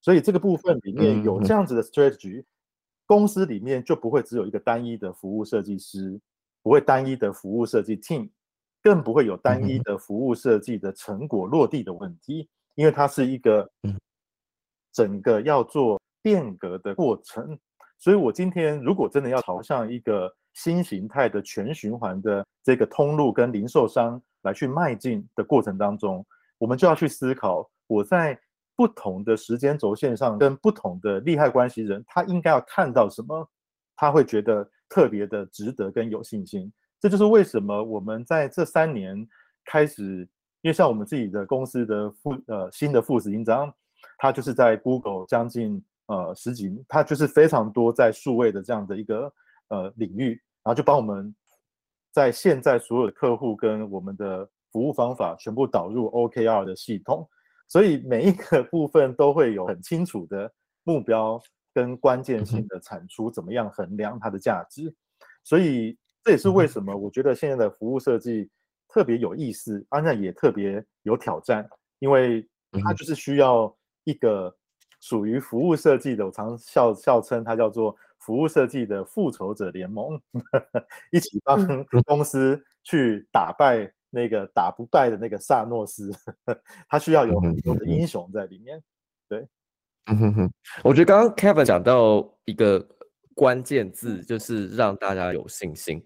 [0.00, 2.44] 所以这个部分里面有这样子的 strategy，
[3.04, 6.20] 公司里面就不会只有一个单一的服务设计师。
[6.62, 8.28] 不会单一的服务设计 team，
[8.82, 13.70] 更不会有单一的服务设计的成果落地的问题，因为它是一个
[14.92, 17.58] 整个要做变革的过程。
[17.98, 26.24] 所以我今天如果真的要朝向一个新形态的全循环的这个通路跟零售商来去迈进的过程当中，
[26.58, 28.38] 我们就要去思考，我在
[28.76, 33.48] 不同的时间轴线上跟不同的利害关系人，他应该要看到什么，
[33.96, 34.68] 他会觉得。
[34.88, 39.26] 特别的值得跟有信心，这就是为什么我们在这三年
[39.64, 40.28] 开始，
[40.62, 43.72] 因为像我们自己的公司的副呃新的副执行长，
[44.16, 49.32] 他就是在 Google 将近呃十几，他就是非常多在数位的这样的一个
[49.68, 50.30] 呃领域，
[50.62, 51.34] 然后就帮我们
[52.12, 57.28] 在现在所有的客户跟我们的服务方法全部导入 OKR 的系统，
[57.68, 60.50] 所以每一个部分都会有很清楚的
[60.84, 61.40] 目标。
[61.74, 64.94] 跟关键性的产出怎么样衡量它的价值？
[65.44, 68.50] 所以这也是为什么我觉得现在的服务设计
[68.88, 72.46] 特别有意思，当然也特别有挑战，因为
[72.82, 74.54] 它就是需要一个
[75.00, 80.20] 属于服务设计的，我常笑笑称它叫做服务设计的复仇者联盟，
[81.12, 86.10] 一起帮公司去打败那个打不败的那个萨诺斯，
[86.88, 88.82] 他需要有很多的英雄在里面，
[89.28, 89.46] 对。
[90.10, 90.50] 嗯哼哼，
[90.82, 92.84] 我觉得刚刚 Kevin 讲到一个
[93.34, 96.02] 关键字就是让大家有信心。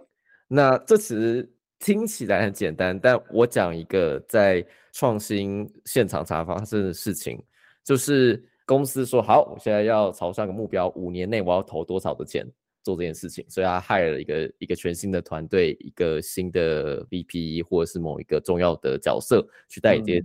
[0.49, 7.43] 那这其实听起来很简单，但我讲一个在创新现场才发生的事情，
[7.85, 12.47] 就是公司说好，我现在要朝向个目标，五年内我要投多少的钱
[12.83, 20.25] 做这件事情，所以他害了一个一个全新的团队，一个新的 VP 或者是某一个重要的角色去代理这些。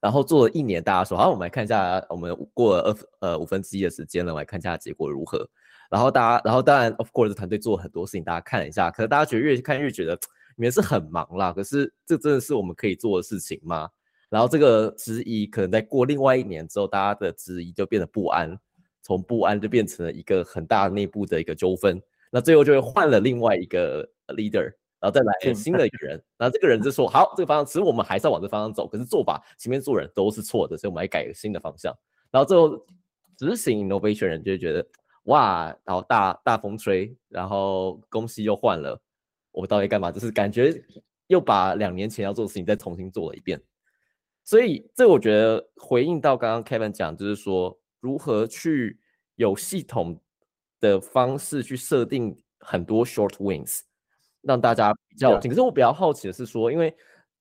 [0.00, 5.48] 然后做了一年，大家说好，我们来看一下，我们过了二呃五分之一的时间了，我来看一下结果如何。
[5.90, 8.90] 然后大家，然后当然，of course，团队做了很多事情，大家看一下。
[8.90, 10.18] 可是大家觉得越看越觉得
[10.56, 11.52] 你们是很忙啦。
[11.52, 13.88] 可是这真的是我们可以做的事情吗？
[14.30, 18.58] 然后这个质疑可能在过另外一年之后，大家的质疑就变得不安，
[19.02, 22.00] 从不安就变成了一个很大内部的一个纠纷。
[22.30, 24.72] 那最后就会换了另外一个 leader。
[25.02, 31.92] 然后再来新的一个人，然后这个人就说：“好，这个方向，其实我们还是要往这方向走，可是做法前面做人都是错的，所以我们来改个新的方向。”
[32.30, 32.86] 然后最后
[33.36, 34.86] 执行 innovation 人就觉得
[35.26, 38.96] ：“哇，然后大大风吹，然后公司又换了，
[39.50, 40.12] 我们到底干嘛？
[40.12, 40.72] 就是感觉
[41.26, 43.60] 又把两年前要做的事情再重新做了一遍。”
[44.44, 49.00] 所以这我觉得回应到刚刚 Kevin 讲，就是说如何去
[49.34, 50.20] 有系统
[50.78, 53.80] 的方式去设定很多 short wins。
[54.42, 56.94] 让大家比较，可是我比较好奇的是说，因为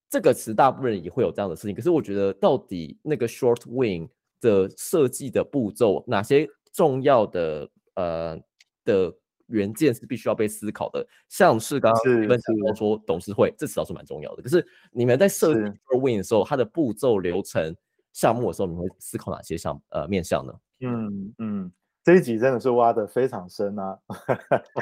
[0.09, 4.09] 这个词大部分人也会有这样的事情，可是我觉得到底那个 short wing
[4.39, 8.39] 的设计的步骤，哪些重要的呃
[8.85, 9.13] 的
[9.47, 11.05] 元件是必须要被思考的？
[11.29, 14.41] 像是刚刚分享到说董事会，这词倒是蛮重要的。
[14.43, 17.75] 可是你们在设计 short wing 的时候，它的步骤流程
[18.13, 20.53] 项目的时候，你会思考哪些项呃面向呢？
[20.81, 21.71] 嗯嗯。
[22.03, 23.99] 这一集真的是挖的非常深啊，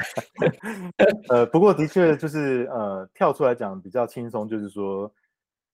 [1.28, 5.12] 呃，不过的确就是呃跳出来讲比较轻松，就是说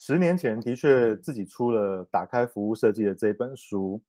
[0.01, 4.03] 十年前的确自己出了打开服务设计的这本书，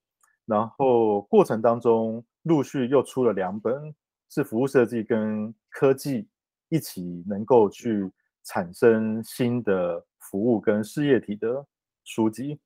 [0.47, 3.93] 然后过程当中陆续又出了两本
[4.29, 6.27] 是服务设计跟科技
[6.69, 8.11] 一起能够去
[8.45, 11.63] 产生新的服务跟事业体的
[12.03, 12.59] 书籍，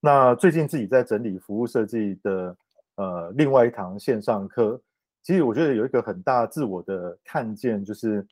[0.00, 2.56] 那最近自己在整理服务设计的。
[3.00, 4.78] 呃，另外一堂线上课，
[5.22, 8.26] 其实我觉得有一个很大自我的看见，就是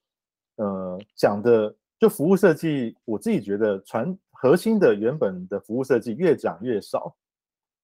[0.57, 7.17] 呃讲的就服务设计，我自己觉得传核心的原本的服务设计越讲越少，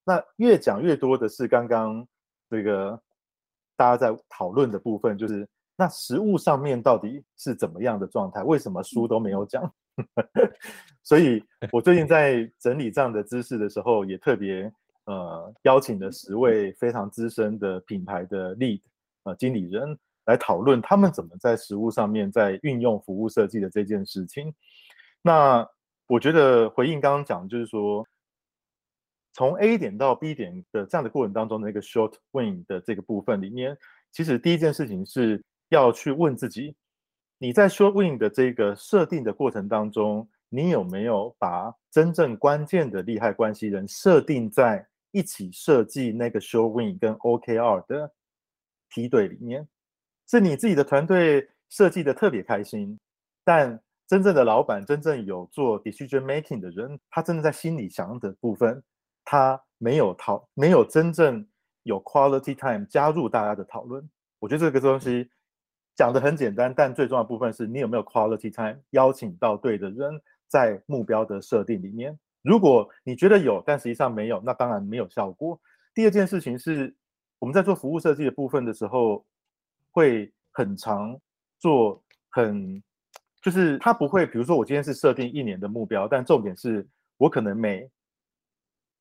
[0.05, 2.07] 那越讲越多的是刚刚
[2.51, 3.01] 这个
[3.77, 8.43] 大家在讨论的部分，就是那实物上面到底是怎么样的状态？
[8.43, 9.73] 为什么书都没有讲？
[11.03, 11.43] 所以
[11.73, 14.71] 我最近在整理这样的知识的时候，也特别。
[15.07, 18.81] 呃，邀请了十位非常资深的品牌的 lead
[19.25, 24.55] 呃经理人来讨论他们怎么在实物上面在运用服务设计的这件事情。
[25.21, 25.69] 那
[26.07, 28.07] 我觉得回应刚刚讲，就是说
[29.35, 33.77] 从 A 点到 B 点的这样的过程当中的一个 short win 的这个部分里面，
[34.11, 36.75] 其实第一件事情是要去问自己，
[37.37, 44.87] 你在 short win 的这个设定的过程当中，你有没有把真正关键的利害关系人设定在？
[45.15, 48.13] 一起设计那个 show win 跟 OKR 的
[48.91, 49.67] 梯队里面，
[50.29, 52.99] 是你自己的团队设计的特别开心，
[53.45, 58.83] 但真正的老板，真正有做 decision making 的人，他真的在心里想的部分，
[59.25, 61.47] 他没有讨，没有真正
[61.85, 64.11] 有 quality time 加入大家的讨论。
[64.41, 65.31] 我觉得这个东西
[65.95, 72.19] 讲的很简单，但最重要的部分是你有没有 quality time 邀请到对的人，在目标的设定里面。
[72.45, 75.59] 如果你觉得有，但实际上没有，那当然没有效果。
[75.95, 76.95] 第二件事情是，
[77.39, 79.25] 我们在做服务设计的部分的时候，
[79.91, 81.19] 会很常
[81.59, 82.83] 做很，
[83.41, 87.91] 就是它不会，比如说我今天是设定一年的目标，但重点是我可能每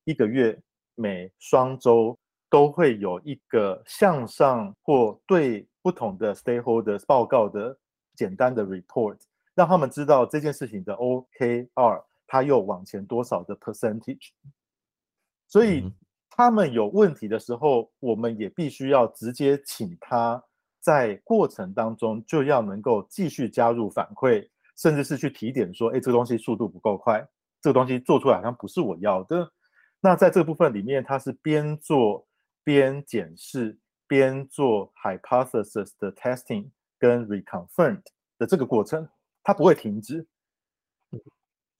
[0.04, 0.58] 一个月、
[0.94, 7.78] 每双周都会有一个向上或对不同的 stakeholders 报告的
[8.14, 9.18] 简单的 report，
[9.54, 12.02] 让他们知道这件事情的 OKR。
[12.26, 14.30] 他又往前多少的 percentage？
[15.46, 15.92] 所以
[16.30, 20.42] 他们有问题的时候，我们也必须要直接请他
[20.80, 27.26] 在过程当中就要能够继续加入反馈，甚至是去提点说：“哎，这个东西速度不够快，
[27.60, 29.50] 这个东西做出来好像不是我要的。”
[30.00, 32.26] 那在这个部分里面，他是边做
[32.62, 38.02] 边检视，边做 hypothesis 的 testing 跟 reconfirmed
[38.36, 39.08] 的这个过程，
[39.42, 40.26] 他不会停止。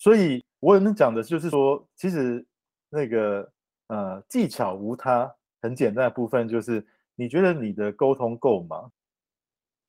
[0.05, 2.45] 所以我能讲的就是说，其实
[2.91, 3.51] 那个
[3.87, 8.91] 呃技巧无他，很简单的部分就是，你觉得你的沟通够吗？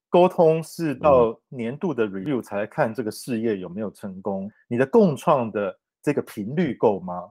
[0.08, 7.30] 沟通是到年度的 review 才看这个事业有没有成功，你的共创的这个频率够吗？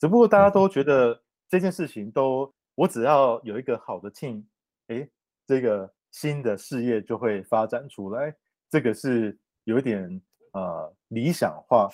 [0.00, 4.42] 只不过大家都觉得这件事情都，我只要有一个好的 team，
[4.86, 5.06] 哎，
[5.46, 8.34] 这个新的事业就会发展出来。
[8.70, 10.18] 这个是有一点
[10.52, 11.90] 呃理想化，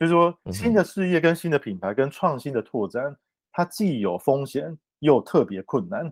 [0.00, 3.14] 就是说新的事业跟新的品牌跟创新的拓展，
[3.52, 6.10] 它既有风险又特别困难，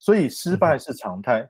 [0.00, 1.48] 所以失败是常态。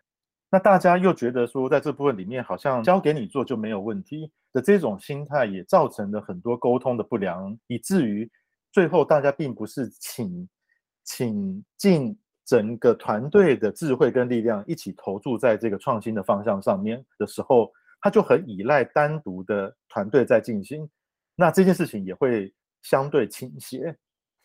[0.51, 8.31] 那大家又觉得说，在这部分里面好像交给你做就没有问题的这种心态，也造成了很多沟通的不良，以至于
[8.71, 10.47] 最后大家并不是请
[11.05, 17.73] 请尽整个团队的智慧跟力量一起投注在这个创新的方向上面的时候，
[18.03, 20.87] 他就很依赖单独的团队在进行，
[21.35, 23.97] 那这件事情也会相对倾斜，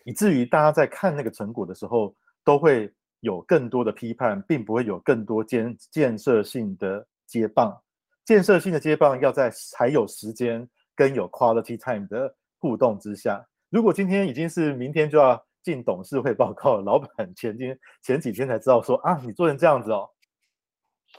[0.06, 2.94] 以至于大家在看那个成果的时候都会。
[3.22, 7.78] 有更多的批判，并不会有更多建建设性的接棒。
[8.24, 10.66] 建设性的接棒要在还有时间
[10.96, 13.46] 跟有 quality time 的互动之下。
[13.70, 20.10] 如果今天已经是明天就要进董事会报告，老板前天前几天才知道说啊，你做成这样子哦，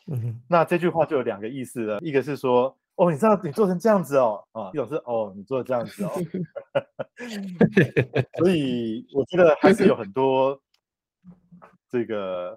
[0.06, 6.11] 嗯，那这句话就有两个意思了，一个是说哦，你知道你做成这样子哦，啊，一种是哦，你做这样子哦，
[8.38, 10.61] 所以我觉得还是有很多。
[11.93, 12.57] 这个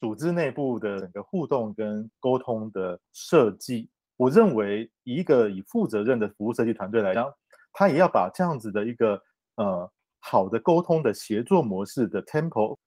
[0.00, 7.30] 组织内部的整个互动跟沟通的设计，我认为一个以负责任的服务设计团队来讲，
[7.74, 9.22] 他也要把这样子的一个
[9.56, 12.78] 呃好的沟通的协作模式的 tempo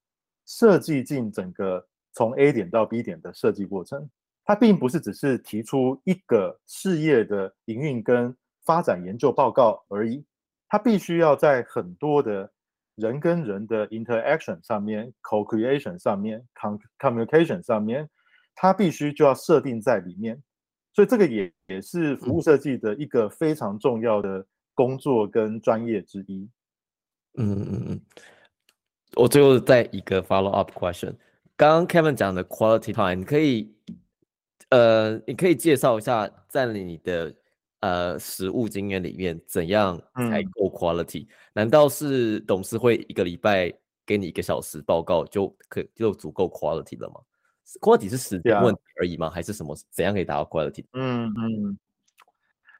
[0.47, 4.09] 设计进整个从 A 点到 B 点的设计过程。
[4.43, 8.35] 它并不是只是提出一个事业的营运跟
[8.65, 10.23] 发展研究报告而已，
[10.67, 12.51] 它必须要在很多的。
[12.95, 16.47] 人跟人的 interaction 上面，co-creation 上面
[16.99, 18.07] ，communication 上面，
[18.53, 20.39] 它必须就要设定在里面，
[20.93, 26.47] 所以这个也也是服务设计的一个非常重要的工作跟专业之一。
[27.39, 28.01] 嗯嗯嗯，
[29.15, 31.15] 我最后再一个 follow up question，
[31.57, 33.72] 刚刚 Kevin 讲的 quality time，你可以
[34.73, 37.33] 呃，你可以介绍一下在你的。
[37.83, 41.27] 呃，实物经验里面怎样才够 quality？
[41.51, 43.73] 难道是董事会一个礼拜
[44.05, 47.15] 给你一个小时报告就可就足够 quality 了吗
[47.81, 49.29] ？quality 是时间问题而已吗？
[49.29, 49.75] 还是什么？
[49.91, 50.85] 怎样可以达到 quality？
[50.93, 51.77] 嗯嗯。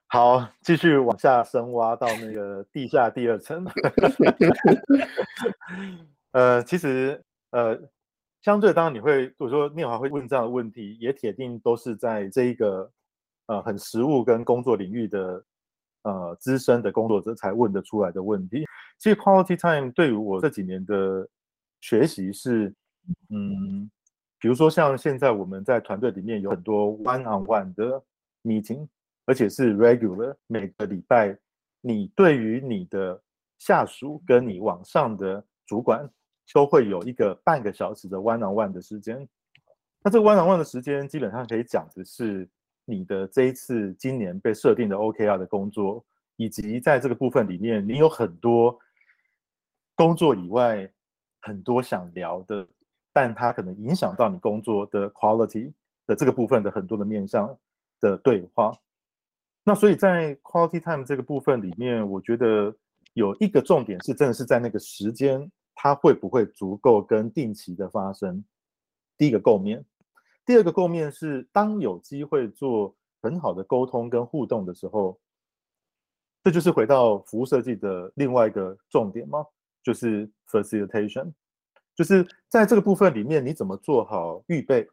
[0.08, 3.66] 好，继续往下深挖到那个地下第二层。
[6.32, 7.22] 呃，其实
[7.52, 7.78] 呃，
[8.44, 12.92] 相对当然你会，如果说念华会问这样的问题，也铁定都是在这一个。
[13.48, 15.44] 呃，很实务跟工作领域的
[16.04, 18.64] 呃资深的工作者才问得出来的问题。
[18.98, 21.28] 其实 quality time 对于我这几年的
[21.82, 22.74] 学习是，
[23.32, 23.92] 嗯，
[24.40, 28.02] 比如说像现在我们在团队里面有很多 one on one 的
[28.44, 28.88] meeting，
[29.26, 31.38] 而且是 regular，每个礼拜
[31.82, 33.22] 你对于你的
[33.60, 36.10] 下属跟你往上的主管
[36.52, 39.28] 都会有一个半个小时的 one on one 的时间。
[40.02, 42.50] 那这个 one on one 的时间基本上可以讲的是。
[42.86, 46.04] 你的这一次今年被设定的 OKR 的工作，
[46.36, 48.78] 以及在这个部分里面，你有很多
[49.96, 50.92] 工作以外
[51.40, 52.68] 很多想聊的，
[53.14, 55.72] 但它可能影响到你工作的 quality
[56.06, 57.58] 的这个部分的很多的面向
[58.02, 58.78] 的对话。
[59.64, 62.76] 那所以在 quality time 这个部分里面，我觉得
[63.14, 68.44] 有一个重点是，真的是在那个时间，它会不会足够跟定期的发生？
[69.18, 69.84] 第一个构面。
[70.46, 75.18] 第二个构面是，当有机会做很好的沟通跟互动的时候，
[76.44, 79.46] 这就是回到服务设计的另外一个重点吗？
[79.82, 81.32] 就是 facilitation，
[81.96, 84.88] 就是在这个部分里面，你怎么做好预备，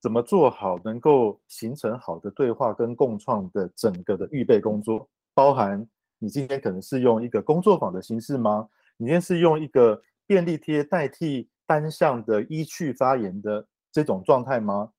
[0.00, 5.86] 怎么做好能够形成好的对话跟共创的整个的预备工作，包含
[6.18, 8.68] 你今天可能是用一个工作坊的形式吗？
[8.98, 13.66] 你今天是用一个便利贴代替单向的依序发言的？
[13.90, 14.92] 这种状态吗？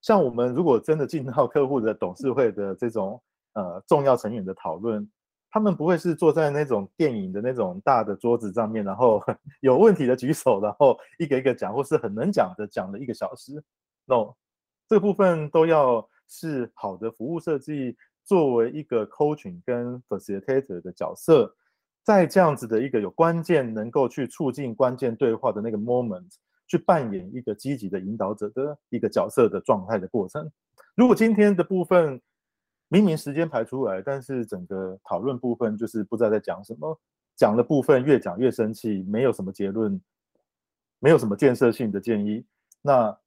[0.00, 3.20] 像我们如果真的进到客户的董事会的这种
[3.54, 5.10] 呃重要成员的讨论，
[5.50, 9.20] 他们不会是坐在那种电影的那种大的桌子上面，然后
[9.60, 13.60] 有问题的举手，然后一个一个讲，或是很能讲的讲了一个小时。
[14.06, 14.34] No，
[14.86, 21.56] 这部分都要是好的服务设计作为一个 coaching 跟 facilitator 的角色，
[22.08, 26.32] 在这样子的一个有关键能够去促进关键对话的那个 moment。
[26.70, 30.52] 去扮演一个积极的引导者的一个角色的状态的过程。
[30.94, 32.20] 如果今天的部分
[32.88, 37.00] 明明时间排出来，但是整个讨论部分就是不知道在讲什么，
[37.34, 39.98] 讲的部分越讲越生气，没有什么结论，
[40.98, 42.44] 没有什么建设性的建议，
[42.82, 43.18] 那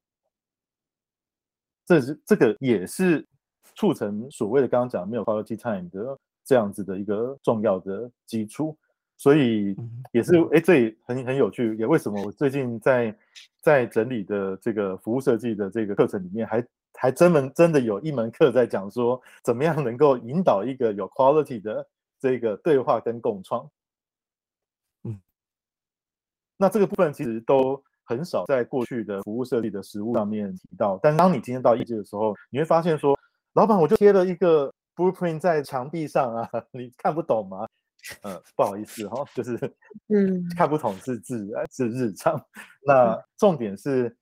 [1.84, 3.26] 这是这个也是
[3.74, 8.76] 促成所谓的刚刚讲没有 quality time 的这样子的一个重要的基础。
[9.18, 9.76] 所以
[10.10, 11.76] 也是哎，这也很很有趣。
[11.76, 13.16] 也为什么我最近在
[13.60, 21.86] 在整理的这个服务设计的这个课程里面，还还专门真的有一门课在讲说，怎么样能够引导一个有 quality 的
[22.18, 23.70] 这个对话跟共创。
[25.04, 25.20] 嗯，
[26.56, 30.98] 那这个部分其实都很少在过去的服务设计的实务上面提到。
[31.00, 33.16] 但是当你今天到业界的时候，你会发现说，
[33.52, 37.66] 老板我就贴了一个 blueprint 在墙壁上啊， 你看不懂吗？
[38.22, 39.56] 呃，不好意思哈，就是
[40.08, 42.42] 嗯，看不懂是自然是日常。
[42.86, 44.16] 那重点是。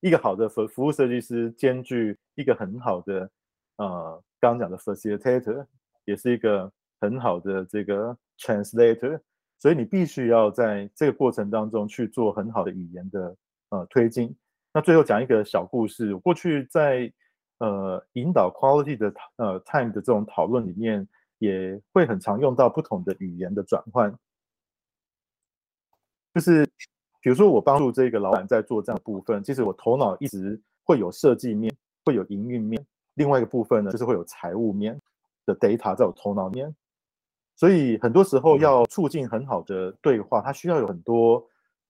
[0.00, 3.28] 一个好的服服务设计师，兼具一个很好的
[3.76, 5.66] 呃，刚刚讲的 facilitator，
[6.06, 9.20] 也是一个很好的这个 translator，
[9.58, 13.36] 所以你必须要在这个过程当中去做很好的语言的
[13.70, 14.34] 呃推进。
[14.72, 17.12] 那最后讲一个小故事，我过去在
[17.58, 21.06] 呃引导 quality 的呃 time 的这种讨论里面，
[21.38, 24.16] 也会很常用到不同的语言的转换，
[26.34, 26.68] 就是。
[27.22, 34.96] 比如说，我帮助这个老板在做这样部分，其实我头脑一直会有设计面，会有营运面，另外一个部分呢，就是会有财务面
[35.44, 36.72] 的 data 在我头脑里面。
[37.56, 41.44] 所以很多时候要促进很好的对话，它需要有很多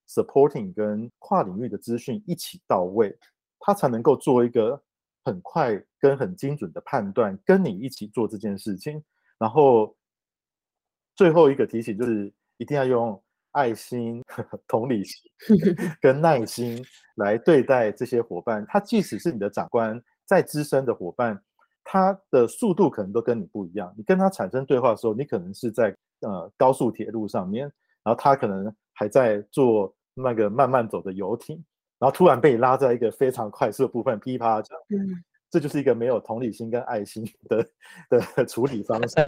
[0.08, 3.14] supporting 跟跨领域的资讯一起到位，
[3.60, 4.82] 它才能够做一个
[5.26, 9.04] 很快跟很精准的判断，跟你一起做这件事情。
[9.38, 9.94] 然后
[11.14, 13.22] 最后一个提醒就是一定要用。
[13.52, 14.22] 爱心、
[14.68, 15.18] 同理心
[15.98, 18.62] 跟耐心来对待这些伙伴。
[18.68, 21.42] 他即使是你的长官，再资深的伙伴，
[21.82, 23.94] 他的速度可能都跟你不一样。
[23.96, 27.62] 你跟他产生对话的时候，你可能是在呃高速铁路上面，
[28.04, 31.64] 然后他可能还在坐那个慢慢走的游艇，
[31.98, 34.78] 然后突然被你拉在一个非常快速的部分，噼啪讲。
[34.90, 37.68] 嗯，这就是一个没有同理心跟爱心的
[38.08, 39.14] 的处理方式。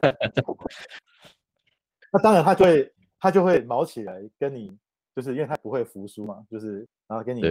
[2.12, 2.92] 那当然，他就会。
[3.20, 4.78] 他就会毛起来跟你，
[5.16, 7.42] 就是因为他不会服输嘛，就是然后跟你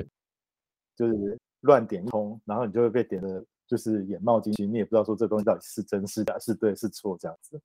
[0.95, 7.61] 就是乱点一通，然后你就会被点的，就是眼冒金星，你也不知道说这东西到底是真是假，是对是错这样子。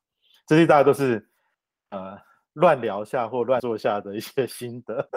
[0.49, 1.25] 这些大家都是
[1.91, 2.19] 呃
[2.55, 5.09] 乱聊下或乱做下的一些心得。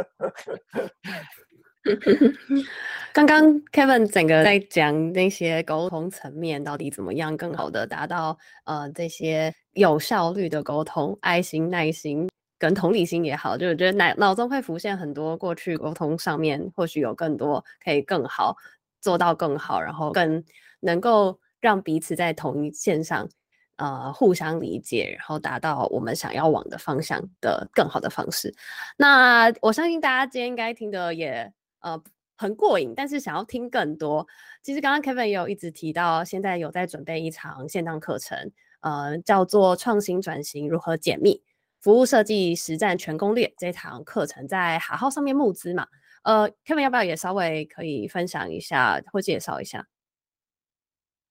[3.13, 12.27] 刚刚 Kevin 整个在讲那些沟通层面到底怎么样更好的达到呃这些有效率的沟通，爱心耐心。
[12.57, 18.55] 跟同理心也好，就是觉得脑脑中会浮现很多过去沟通上面或许有更多可以更好
[19.01, 20.41] 做到更好，然后更
[20.79, 23.27] 能够让彼此在同一线上，
[23.75, 28.55] 呃，互相理解，然后达到我们想要往的方向的更好的方式。
[28.95, 31.51] 那我相信大家今天应该听的也
[31.85, 32.01] 呃
[32.35, 34.27] 很过瘾，但是想要听更多，
[34.61, 41.41] 其实刚刚 Kevin 也有一直提到，现在有在准备一场线上课程，呃，叫做创新转型如何解密。
[41.79, 45.87] 服务设计实战全攻略这堂课程在海号上面募资嘛？
[46.23, 49.87] 呃，Kevin 要不要也稍微可以分享一下或介绍一下？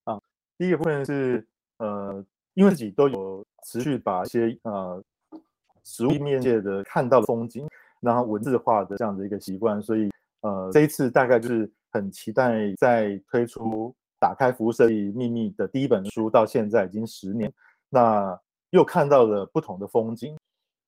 [0.04, 0.20] 啊，
[0.56, 1.44] 第一个部分是
[1.78, 2.24] 呃，
[2.54, 5.02] 因为自己都有持续把一些呃
[5.82, 7.68] 实物面界的看到的风景，
[8.00, 10.08] 然后文字化的这样的一个习惯，所以
[10.44, 17.50] 呃，这一次大概就是很期待在推出打开服务设计秘密的第一本书，到现在已经十年，
[17.88, 18.38] 那
[18.68, 20.36] 又看到了不同的风景。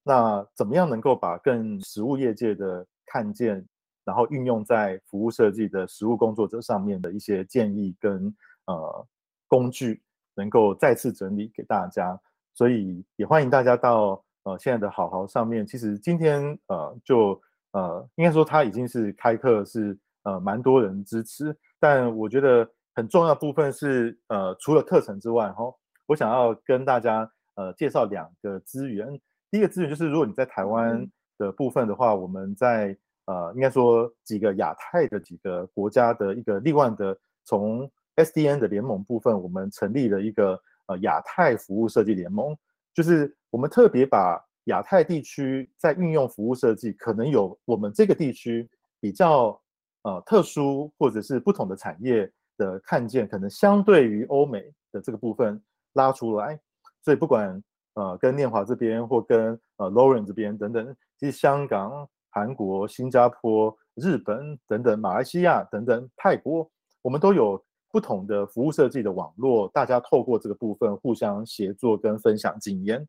[0.03, 3.67] 那怎么样能够把更实务业界的看见，
[4.05, 8.33] 然后运用在服务设计的实务工作者上面的一些建议跟
[8.67, 9.07] 呃
[9.49, 10.03] 工具，
[10.35, 12.21] 能够再次整理给大家。
[12.53, 15.67] 所以也欢迎大家到呃现在的好好上面。
[15.67, 17.41] 其实今天呃就
[17.77, 25.65] 呃应该说他已经是开课是呃蛮多人支持，但我觉得很重要部分是呃除了课程之外哈，
[26.07, 29.21] 我想要跟大家呃介绍两个资源。
[29.51, 31.07] 第一个资源就是，如果你在台湾
[31.39, 32.97] 的部分的话，我们在
[33.27, 42.57] 呃，应该说几个亚太的几个国家的一个另外的从 SDN 的联盟部分，我们成立了一个呃亚太服务设计联盟，
[42.95, 48.69] 就是我们特别把亚太地区在运用服务设计，可能有我们这个地区
[49.01, 49.61] 比较
[50.03, 54.63] 呃特殊或者是不同的产业的看见，可能相对于欧美
[54.93, 55.61] 的这个部分
[55.95, 56.61] 拉出来，
[57.03, 57.63] 所以不管。
[57.99, 67.59] 呃，跟念华这边或跟呃 Lauren 这边等等，其实香港、韩国、新加坡、日本等等，马来西亚等等，泰国，我们都有
[67.91, 73.03] 不同的服务设计的网络，大家透过这个部分互相协作跟分享经验。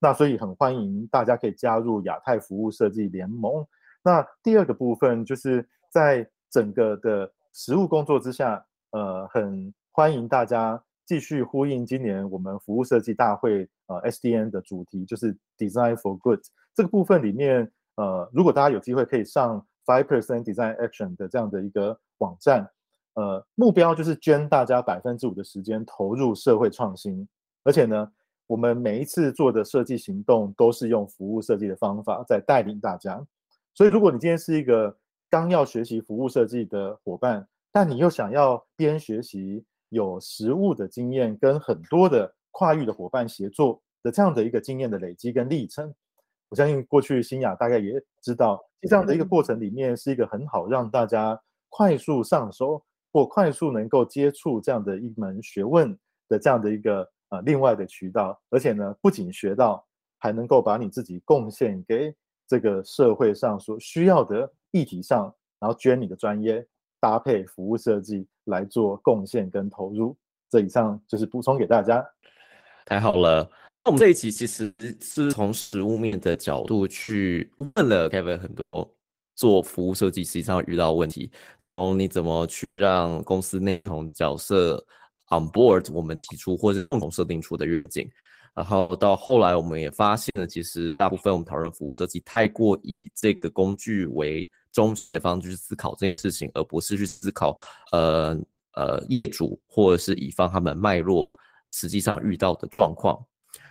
[0.00, 3.64] 那所以很欢迎大家可以加入亚太服务设计联盟。
[4.02, 10.82] 那第二个部分就是在整个的实务工作之下，呃，很欢迎大家。
[11.06, 16.38] 继续呼应今年我们服务设计大会呃 SDN 的主题，就是 Design for Good
[16.72, 22.70] 这个部分里面，呃，如果大家有机会可以上 Five Percent Design Action 的这样的一个网站，
[23.14, 27.26] 呃，目标就是捐大家百分之五的时间投入社会创新，
[27.64, 28.08] 而且呢，
[28.50, 33.24] 我们每一次做的设计行动都是用服务设计的方法在带领大家，
[33.74, 34.92] 所以如果你今天是一个
[35.30, 45.94] 刚要学习服务设计的伙伴，但你又想要边学习有实物的经验，跟很多的跨域的伙伴协作的这样的一个经验的累积跟历程，
[46.48, 52.82] 我相信过去新雅大概也知道，这样的一个过程里面是一个很好让大家快速上手
[53.12, 55.96] 或快速能够接触这样的一门学问
[56.28, 59.84] 的这样的一个呃另外的渠道，而且呢，不仅学到，
[60.18, 62.14] 还能够把你自己贡献给
[62.46, 64.52] 这个社会上所需要的。
[64.72, 66.64] 议题上，然后捐你的专业，
[67.00, 70.16] 搭配服务设计来做贡献跟投入。
[70.48, 72.08] 这以上就是补充给大家。
[72.86, 73.42] 太好了，
[73.84, 78.88] 那我们这一集其实是从实物面的角度去问了 Kevin 很多
[79.34, 81.32] 做服务设计实际上遇到问题，
[81.76, 84.86] 从你怎么去让公司内同角色
[85.30, 88.08] on board 我们提出或者共同设定出的愿景。
[88.52, 97.58] 然后到后来，我们也发现了，其实大部分我们讨论服务设计太过以这个工具为中心方去思考这件事情，而不是去思考，
[97.92, 98.36] 呃
[98.74, 101.30] 呃，业主或者是乙方他们脉络
[101.72, 103.18] 实际上遇到的状况。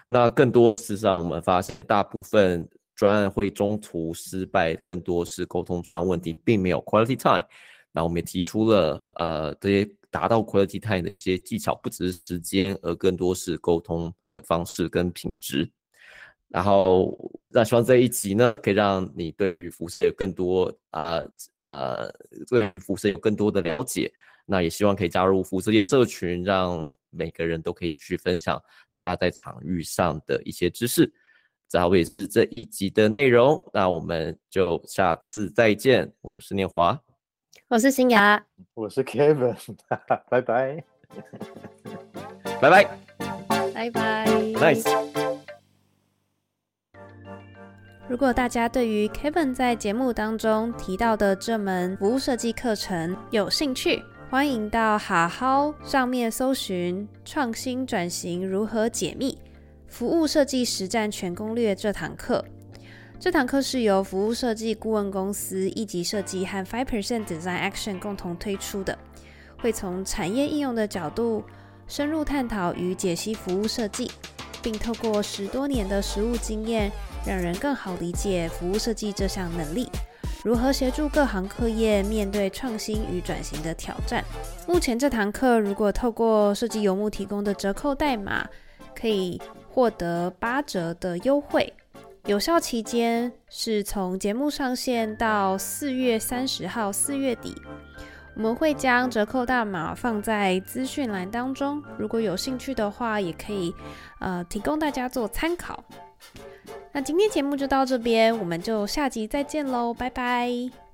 [0.10, 7.46] 那更多事实上，我们发现大部分专案会中途失败，更多是沟通上问题，并没有 quality time。
[7.92, 14.14] 那我们也提出了，呃，这些达到 quality time 的一些技巧，不只是时间，而更多是沟通。
[14.46, 15.70] 方式跟品质，
[16.48, 17.14] 然后
[17.50, 21.22] 那希望这一集呢，可以让你对于服饰有更多啊
[21.72, 22.10] 呃
[22.48, 24.10] 对服饰有更多的了解。
[24.46, 28.60] 那也希望可以加入辐射界社群，让每个人都可以去分享
[29.04, 31.12] 他在场域上的一些知识。
[31.68, 33.62] 这也是这一集的内容。
[33.74, 36.10] 那我们就下次再见。
[36.22, 36.98] 我是念华，
[37.68, 38.44] 我是新雅，
[38.74, 39.56] 我是 Kevin，
[40.30, 40.84] 拜拜，
[42.60, 42.88] 拜拜。
[43.74, 44.84] 拜拜，nice。
[48.08, 59.38] 如果大家对于 Kevin 在节目当中提到的这门服务设计课程有兴趣，欢迎到好好上面搜寻“创新转型如何解密
[59.88, 62.44] 服务设计实战全攻略”这堂课。
[63.20, 68.98] 这堂课是由服务设计顾问公司一级设计和 Five Percent Design Action 共同推出的，
[69.58, 71.44] 会从产业应用的角度。
[71.86, 74.10] 深入探讨与解析服务设计，
[74.62, 76.90] 并透过十多年的实务经验，
[77.26, 79.90] 让人更好理解服务设计这项能力，
[80.46, 84.24] 如何协助各行各业面对创新与转型的挑战。
[84.68, 88.48] 目前这堂课如果透过设计游牧提供的折扣代码，
[88.96, 91.74] 可以获得八折的优惠，
[92.26, 97.56] 有效期间是从节目上线到四月三十号，四月底。
[98.36, 103.74] 我们会将折扣代码放在资讯栏当中，如果有兴趣的话，也可以
[104.20, 105.84] 呃提供大家做参考。
[106.92, 110.89] 那今天节目就到这边，我们就下集再见喽，拜拜。